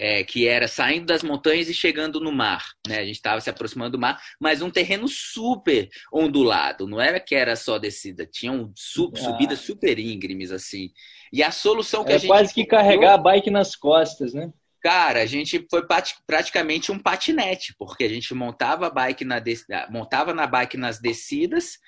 [0.03, 2.65] é, que era saindo das montanhas e chegando no mar.
[2.89, 3.01] Né?
[3.01, 6.89] A gente estava se aproximando do mar, mas um terreno super ondulado.
[6.89, 9.23] Não era que era só descida, tinham sub, ah.
[9.23, 10.89] subidas super íngremes assim.
[11.31, 14.51] E a solução que é a gente quase que carregar a bike nas costas, né?
[14.83, 15.87] Cara, a gente foi
[16.27, 19.43] praticamente um patinete, porque a gente montava a bike na
[19.91, 21.79] montava na bike nas descidas,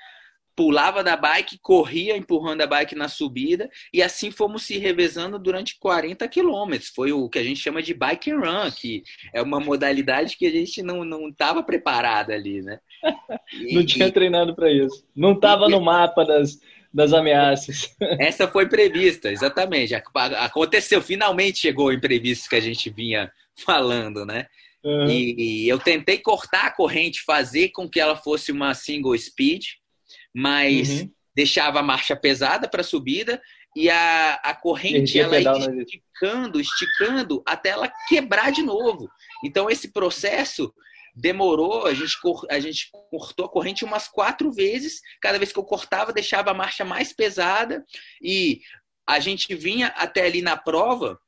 [0.55, 5.79] pulava da bike, corria empurrando a bike na subida e assim fomos se revezando durante
[5.79, 6.91] 40 quilômetros.
[6.95, 9.03] Foi o que a gente chama de bike and run, que
[9.35, 12.79] é uma modalidade que a gente não não estava preparado ali, né?
[13.53, 15.05] E, não tinha e, treinado para isso.
[15.15, 16.59] Não estava no mapa das
[16.93, 17.95] das ameaças.
[18.21, 19.95] Essa foi prevista, exatamente.
[19.95, 24.47] Aconteceu, finalmente chegou o imprevisto que a gente vinha falando, né?
[24.85, 25.07] Uhum.
[25.09, 29.65] E, e eu tentei cortar a corrente, fazer com que ela fosse uma single speed,
[30.35, 31.11] mas uhum.
[31.35, 33.41] deixava a marcha pesada para a subida
[33.75, 39.09] e a, a corrente ela ia esticando, esticando até ela quebrar de novo.
[39.45, 40.73] Então esse processo
[41.15, 42.17] demorou, a gente,
[42.51, 45.01] a gente cortou a corrente umas quatro vezes.
[45.21, 47.85] Cada vez que eu cortava, deixava a marcha mais pesada
[48.23, 48.61] e
[49.07, 51.19] a gente vinha até ali na prova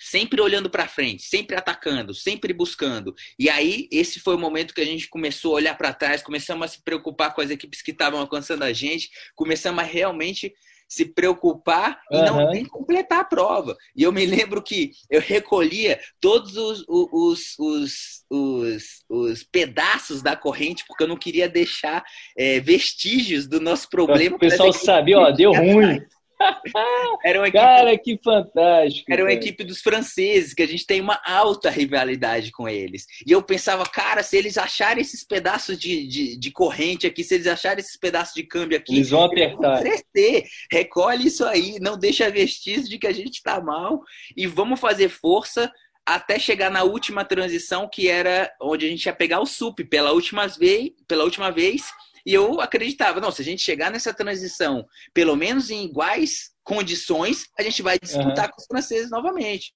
[0.00, 3.14] sempre olhando para frente, sempre atacando, sempre buscando.
[3.38, 6.64] E aí, esse foi o momento que a gente começou a olhar para trás, começamos
[6.64, 10.54] a se preocupar com as equipes que estavam alcançando a gente, começamos a realmente
[10.88, 12.24] se preocupar e uhum.
[12.24, 13.76] não nem completar a prova.
[13.94, 20.34] E eu me lembro que eu recolhia todos os, os, os, os, os pedaços da
[20.34, 22.02] corrente, porque eu não queria deixar
[22.36, 24.34] é, vestígios do nosso problema.
[24.34, 26.00] O pessoal sabia, ó, deu ruim.
[27.24, 29.12] Era uma equipe, cara, que fantástico.
[29.12, 29.40] Era uma cara.
[29.40, 33.06] equipe dos franceses, que a gente tem uma alta rivalidade com eles.
[33.26, 37.34] E eu pensava, cara, se eles acharem esses pedaços de, de, de corrente aqui, se
[37.34, 39.84] eles acharem esses pedaços de câmbio aqui, eles vão apertar.
[39.84, 40.44] Eles vão crescer.
[40.70, 44.00] Recolhe isso aí, não deixa vestígio de que a gente tá mal
[44.36, 45.70] e vamos fazer força
[46.04, 50.12] até chegar na última transição, que era onde a gente ia pegar o SUP pela
[50.12, 51.84] última vez, pela última vez
[52.26, 57.46] e eu acreditava, não, se a gente chegar nessa transição, pelo menos em iguais condições,
[57.58, 58.52] a gente vai disputar uhum.
[58.52, 59.72] com os franceses novamente.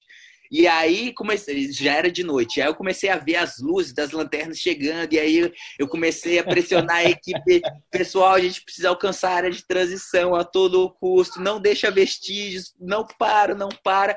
[0.50, 4.12] E aí comecei, já era de noite, aí eu comecei a ver as luzes das
[4.12, 9.30] lanternas chegando, e aí eu comecei a pressionar a equipe, pessoal, a gente precisa alcançar
[9.30, 14.16] a área de transição a todo custo, não deixa vestígios, não para, não para.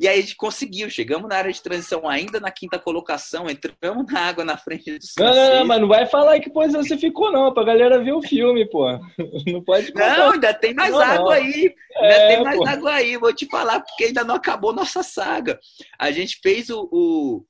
[0.00, 4.10] E aí a gente conseguiu, chegamos na área de transição ainda na quinta colocação, entramos
[4.10, 6.96] na água na frente do Não, não, não, mas não vai falar que posição você
[6.96, 8.86] ficou, não, pra galera ver o filme, pô.
[9.46, 10.16] Não pode contar.
[10.16, 11.30] Não, ainda tem mais não, água não.
[11.32, 11.74] aí.
[11.96, 12.66] Ainda é, tem mais pô.
[12.66, 15.60] água aí, vou te falar, porque ainda não acabou nossa saga.
[15.98, 17.44] A gente fez o, o,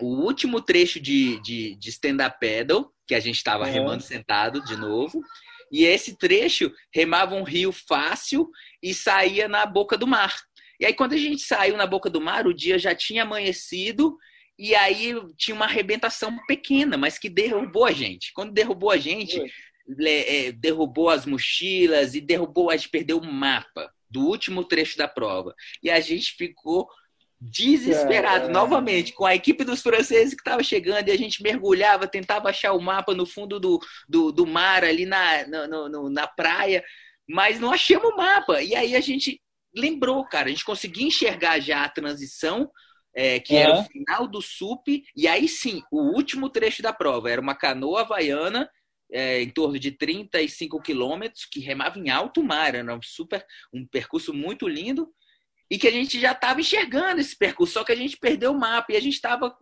[0.00, 3.70] o último trecho de, de, de stand-up pedal, que a gente estava é.
[3.70, 5.22] remando sentado de novo.
[5.72, 8.50] E esse trecho remava um rio fácil
[8.82, 10.34] e saía na boca do mar.
[10.80, 14.16] E aí, quando a gente saiu na boca do mar, o dia já tinha amanhecido
[14.58, 18.32] e aí tinha uma arrebentação pequena, mas que derrubou a gente.
[18.32, 19.40] Quando derrubou a gente,
[20.06, 23.92] é, derrubou as mochilas e derrubou, a gente perdeu o mapa.
[24.08, 25.54] do último trecho da prova.
[25.82, 26.88] E a gente ficou
[27.40, 28.52] desesperado é.
[28.52, 32.72] novamente com a equipe dos franceses que estava chegando e a gente mergulhava, tentava achar
[32.72, 33.78] o mapa no fundo do,
[34.08, 36.84] do, do mar, ali na, no, no, na praia,
[37.28, 38.60] mas não achamos o mapa.
[38.62, 39.40] E aí a gente
[39.74, 42.70] lembrou, cara, a gente conseguia enxergar já a transição.
[43.12, 43.58] É, que uhum.
[43.58, 47.56] era o final do SUP, e aí sim, o último trecho da prova era uma
[47.56, 48.70] canoa havaiana
[49.10, 53.84] é, em torno de 35 quilômetros, que remava em alto mar, era um super um
[53.84, 55.12] percurso muito lindo
[55.70, 58.58] e que a gente já estava enxergando esse percurso, só que a gente perdeu o
[58.58, 59.54] mapa e a gente estava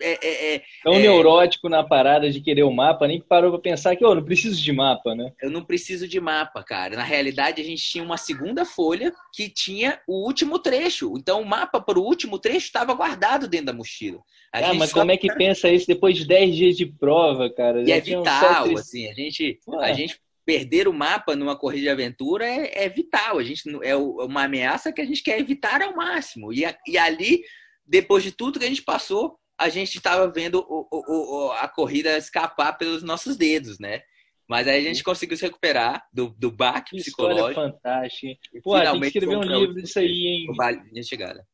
[0.00, 3.60] é, é, é, tão é, neurótico na parada de querer o mapa, nem parou para
[3.60, 5.32] pensar que eu oh, não preciso de mapa, né?
[5.40, 6.96] Eu não preciso de mapa, cara.
[6.96, 11.12] Na realidade, a gente tinha uma segunda folha que tinha o último trecho.
[11.16, 14.20] Então, o mapa para o último trecho estava guardado dentro da mochila.
[14.52, 15.00] A ah, mas só...
[15.00, 17.82] como é que pensa isso depois de 10 dias de prova, cara?
[17.82, 18.78] E é vital, sete...
[18.78, 19.10] assim.
[19.10, 23.38] A gente, a gente perder o mapa numa corrida de aventura é, é vital.
[23.38, 26.52] A gente é uma ameaça que a gente quer evitar ao máximo.
[26.52, 27.42] E, e ali,
[27.86, 31.68] depois de tudo que a gente passou, a gente estava vendo o, o, o, a
[31.68, 34.02] corrida escapar pelos nossos dedos, né?
[34.48, 37.48] Mas aí a gente conseguiu se recuperar do, do baque psicológico.
[37.48, 38.60] História fantástica.
[38.62, 40.46] Pô, tem que escrever um livro disso aí, hein?
[40.56, 41.46] Vale chegada.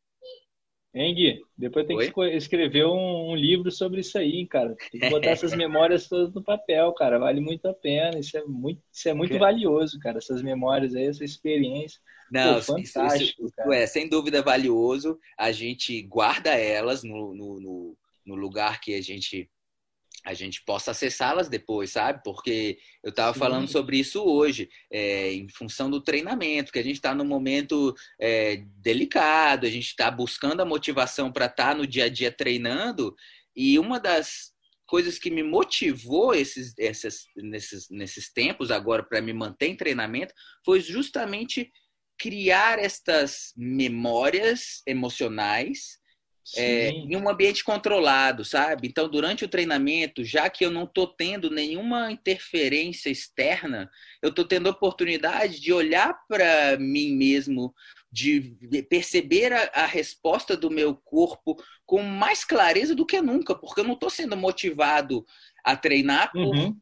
[0.95, 1.41] Hein, Gui?
[1.57, 2.11] Depois tem Oi?
[2.11, 4.75] que escrever um, um, livro sobre isso aí, cara.
[4.91, 7.19] Tem que botar essas memórias todas no papel, cara.
[7.19, 8.19] Vale muito a pena.
[8.19, 10.19] Isso é muito, isso é muito valioso, cara.
[10.19, 12.01] Essas memórias aí, essa experiência.
[12.31, 15.19] Não, Pô, fantástico, isso, isso, é sem dúvida valioso.
[15.39, 19.49] A gente guarda elas no, no, no, no lugar que a gente
[20.25, 22.21] a gente possa acessá-las depois, sabe?
[22.25, 26.97] Porque eu estava falando sobre isso hoje, é, em função do treinamento, que a gente
[26.97, 31.87] está num momento é, delicado, a gente está buscando a motivação para estar tá no
[31.87, 33.15] dia a dia treinando,
[33.55, 34.53] e uma das
[34.87, 40.33] coisas que me motivou esses, esses, nesses, nesses tempos agora para me manter em treinamento
[40.65, 41.71] foi justamente
[42.19, 45.99] criar estas memórias emocionais
[46.57, 48.89] é, em um ambiente controlado, sabe?
[48.89, 53.91] Então, durante o treinamento, já que eu não estou tendo nenhuma interferência externa,
[54.23, 57.75] eu estou tendo a oportunidade de olhar para mim mesmo,
[58.11, 58.57] de
[58.89, 63.85] perceber a, a, resposta do meu corpo com mais clareza do que nunca, porque eu
[63.85, 65.27] não estou sendo motivado
[65.63, 66.77] a treinar por uhum.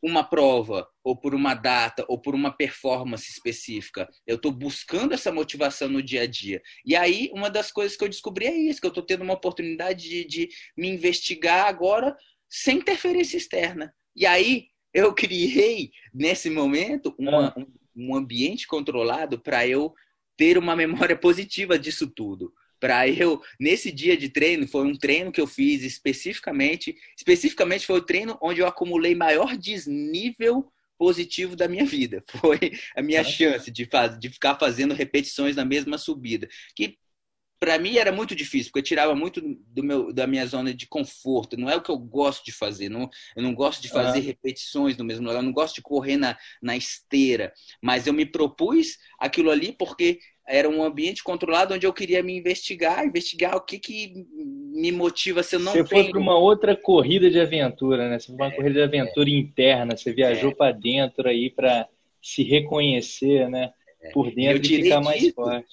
[0.00, 4.06] uma prova, ou por uma data, ou por uma performance específica.
[4.26, 6.60] Eu estou buscando essa motivação no dia a dia.
[6.84, 9.32] E aí, uma das coisas que eu descobri é isso, que eu estou tendo uma
[9.32, 12.14] oportunidade de, de me investigar agora
[12.46, 13.90] sem interferência externa.
[14.14, 17.54] E aí, eu criei, nesse momento, uma, ah.
[17.56, 19.94] um, um ambiente controlado para eu
[20.36, 25.32] ter uma memória positiva disso tudo para eu nesse dia de treino foi um treino
[25.32, 31.68] que eu fiz especificamente especificamente foi o treino onde eu acumulei maior desnível positivo da
[31.68, 32.22] minha vida.
[32.40, 32.58] Foi
[32.96, 36.98] a minha chance de fazer de ficar fazendo repetições na mesma subida que
[37.60, 40.86] para mim era muito difícil porque eu tirava muito do meu da minha zona de
[40.86, 41.56] conforto.
[41.56, 44.96] Não é o que eu gosto de fazer não eu não gosto de fazer repetições
[44.96, 47.52] no mesmo lugar eu não gosto de correr na, na esteira.
[47.82, 50.18] Mas eu me propus aquilo ali porque
[50.48, 55.42] era um ambiente controlado onde eu queria me investigar, investigar o que, que me motiva
[55.42, 56.04] se eu não Você tenho...
[56.04, 58.18] foi para uma outra corrida de aventura, né?
[58.18, 60.54] Você foi uma é, corrida de aventura é, interna, você viajou é.
[60.54, 61.86] para dentro aí para
[62.22, 63.70] se reconhecer, né?
[64.00, 64.10] É.
[64.10, 65.68] Por dentro e ficar mais forte.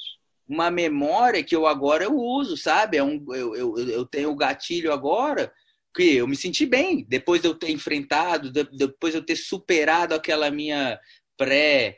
[0.47, 2.97] Uma memória que eu agora eu uso, sabe?
[2.97, 5.51] É um, eu, eu, eu tenho o gatilho agora
[5.95, 10.13] que eu me senti bem depois de eu ter enfrentado, depois de eu ter superado
[10.13, 10.99] aquela minha
[11.37, 11.97] pré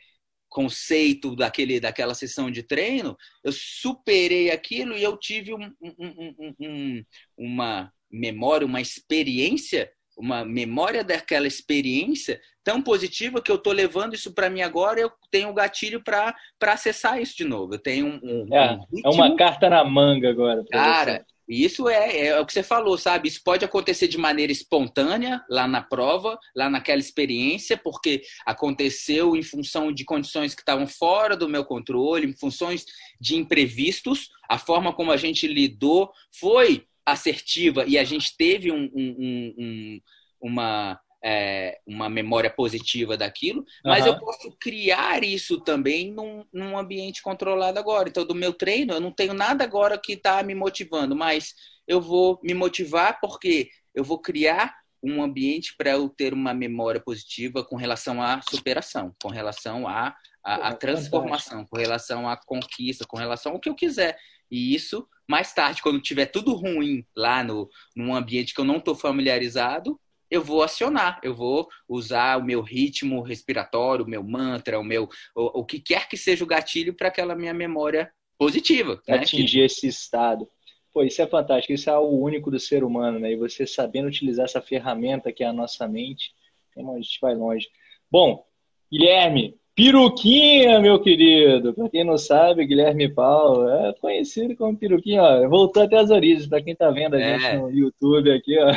[0.58, 7.06] conceito daquele, daquela sessão de treino, eu superei aquilo e eu tive um, um, um,
[7.38, 14.34] uma memória, uma experiência, uma memória daquela experiência tão positiva que eu estou levando isso
[14.34, 15.00] para mim agora.
[15.00, 17.76] Eu tenho um gatilho para acessar isso de novo.
[17.76, 20.66] Eu tenho um, é, é, uma carta na manga agora.
[20.72, 21.26] Cara, você.
[21.48, 23.30] E isso é, é o que você falou, sabe?
[23.30, 29.42] Isso pode acontecer de maneira espontânea lá na prova, lá naquela experiência, porque aconteceu em
[29.42, 32.86] função de condições que estavam fora do meu controle, em funções
[33.20, 34.30] de imprevistos.
[34.50, 40.02] A forma como a gente lidou foi assertiva e a gente teve um, um, um,
[40.42, 41.00] uma
[41.30, 44.14] é, uma memória positiva daquilo, mas uhum.
[44.14, 48.08] eu posso criar isso também num, num, ambiente controlado agora.
[48.08, 51.54] Então, do meu treino, eu não tenho nada agora que está me motivando, mas
[51.86, 54.74] eu vou me motivar porque eu vou criar
[55.04, 60.16] um ambiente para eu ter uma memória positiva com relação à superação, com relação à,
[60.42, 64.18] à, à transformação, com relação à conquista, com relação ao que eu quiser.
[64.50, 68.78] E isso, mais tarde, quando tiver tudo ruim lá no, num ambiente que eu não
[68.78, 70.00] estou familiarizado,
[70.30, 75.10] eu vou acionar, eu vou usar o meu ritmo respiratório, o meu mantra, o meu
[75.36, 79.02] o, o que quer que seja o gatilho para aquela minha memória positiva.
[79.08, 79.18] Né?
[79.18, 80.48] Atingir esse estado.
[80.94, 83.32] Pô, isso é fantástico, isso é algo único do ser humano, né?
[83.32, 86.32] E você sabendo utilizar essa ferramenta que é a nossa mente,
[86.76, 87.68] a gente vai longe.
[88.10, 88.44] Bom,
[88.92, 91.72] Guilherme, Piruquinha, meu querido.
[91.72, 95.22] Para quem não sabe, Guilherme Paulo é conhecido como Piruquinha.
[95.22, 97.38] Ó, voltou até as origens, para quem tá vendo a é.
[97.38, 98.58] gente no YouTube aqui.
[98.58, 98.72] Ó.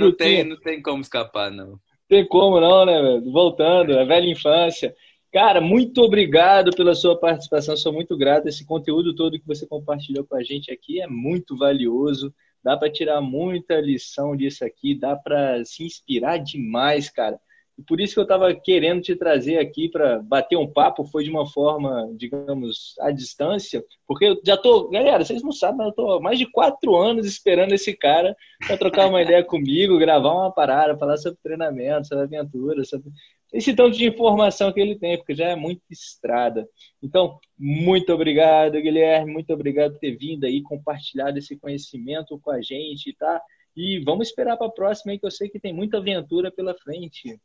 [0.00, 1.78] Não tem, não tem como escapar, não.
[2.08, 3.30] Tem como não, né, velho?
[3.30, 4.94] Voltando, é velha infância.
[5.30, 8.48] Cara, muito obrigado pela sua participação, sou muito grato.
[8.48, 12.34] Esse conteúdo todo que você compartilhou com a gente aqui é muito valioso.
[12.62, 17.38] Dá para tirar muita lição disso aqui, dá para se inspirar demais, cara.
[17.76, 21.24] E por isso que eu estava querendo te trazer aqui para bater um papo, foi
[21.24, 25.86] de uma forma, digamos, à distância, porque eu já tô, galera, vocês não sabem, mas
[25.88, 29.98] eu tô há mais de quatro anos esperando esse cara para trocar uma ideia comigo,
[29.98, 33.10] gravar uma parada, falar sobre treinamento, sobre aventura, sobre
[33.52, 36.68] esse tanto de informação que ele tem, porque já é muito estrada.
[37.00, 42.60] Então, muito obrigado, Guilherme, muito obrigado por ter vindo aí, compartilhado esse conhecimento com a
[42.60, 43.40] gente, tá?
[43.76, 46.74] E vamos esperar para a próxima aí, que eu sei que tem muita aventura pela
[46.74, 47.38] frente.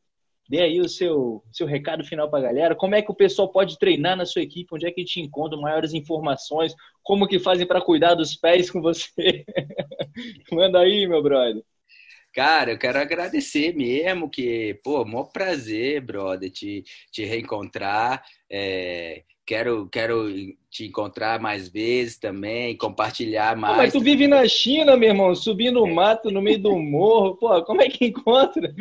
[0.50, 2.76] Dê aí o seu, seu recado final para a galera.
[2.76, 4.74] Como é que o pessoal pode treinar na sua equipe?
[4.74, 6.74] Onde é que te encontra maiores informações?
[7.04, 9.46] Como que fazem para cuidar dos pés com você?
[10.52, 11.64] Manda aí, meu brother.
[12.34, 18.24] Cara, eu quero agradecer mesmo, que, pô, maior prazer, brother, te, te reencontrar.
[18.50, 20.28] É, quero, quero
[20.70, 23.76] te encontrar mais vezes também, compartilhar mais.
[23.76, 27.36] Pô, mas tu vive na China, meu irmão, subindo o mato no meio do morro,
[27.36, 28.74] pô, como é que encontra?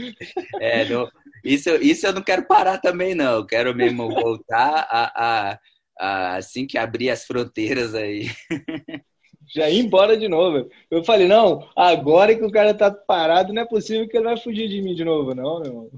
[0.61, 1.11] É, no,
[1.45, 3.37] isso, isso eu não quero parar também, não.
[3.37, 5.59] Eu quero mesmo voltar a, a,
[5.99, 8.29] a assim que abrir as fronteiras aí.
[9.55, 10.69] Já ir embora de novo.
[10.91, 14.37] Eu falei, não, agora que o cara tá parado, não é possível que ele vai
[14.37, 15.91] fugir de mim de novo, não, meu irmão.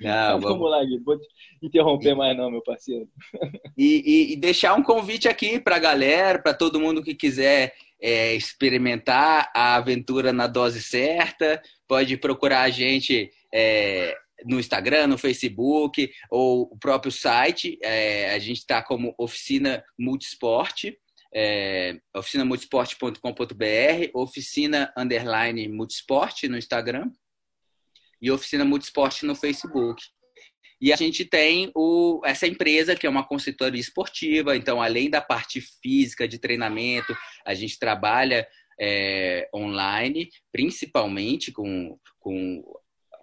[0.00, 0.98] Não, vamos, vamos lá, Gui.
[1.04, 1.26] Vou te
[1.62, 3.08] interromper mais, não, meu parceiro.
[3.78, 8.34] E, e, e deixar um convite aqui pra galera, para todo mundo que quiser é,
[8.34, 13.30] experimentar a aventura na dose certa, pode procurar a gente.
[13.52, 14.16] É,
[14.46, 17.78] no Instagram, no Facebook ou o próprio site.
[17.82, 20.84] É, a gente está como Oficina Multisport,
[21.34, 27.10] é, oficinamultisport.com.br, oficina underline multisport no Instagram
[28.22, 30.02] e oficina multisport no Facebook.
[30.80, 35.20] E a gente tem o, essa empresa que é uma consultoria esportiva, então além da
[35.20, 37.16] parte física de treinamento,
[37.46, 38.46] a gente trabalha
[38.78, 42.62] é, online, principalmente com, com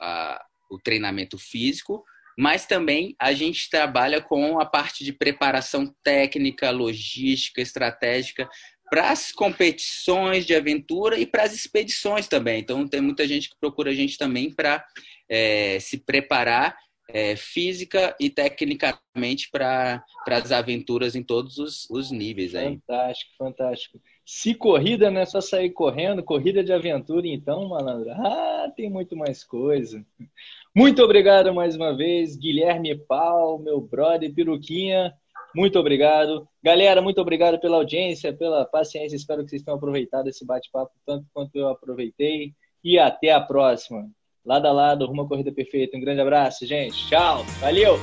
[0.01, 0.43] a,
[0.75, 2.03] o treinamento físico,
[2.37, 8.49] mas também a gente trabalha com a parte de preparação técnica, logística, estratégica
[8.89, 12.59] para as competições de aventura e para as expedições também.
[12.59, 14.85] Então, tem muita gente que procura a gente também para
[15.29, 16.75] é, se preparar
[17.09, 22.55] é, física e tecnicamente para as aventuras em todos os, os níveis.
[22.55, 22.79] Aí.
[22.87, 24.01] Fantástico, fantástico.
[24.25, 29.15] Se corrida não é só sair correndo, corrida de aventura, então, malandro, ah, tem muito
[29.15, 30.05] mais coisa.
[30.75, 35.13] Muito obrigado mais uma vez, Guilherme Pau, meu brother Piruquinha.
[35.55, 36.47] Muito obrigado.
[36.63, 39.15] Galera, muito obrigado pela audiência, pela paciência.
[39.15, 42.53] Espero que vocês tenham aproveitado esse bate-papo tanto quanto eu aproveitei.
[42.83, 44.09] E até a próxima.
[44.43, 45.95] Lado a lado, rumo à corrida perfeita.
[45.95, 47.07] Um grande abraço, gente.
[47.07, 47.43] Tchau.
[47.61, 47.97] Valeu!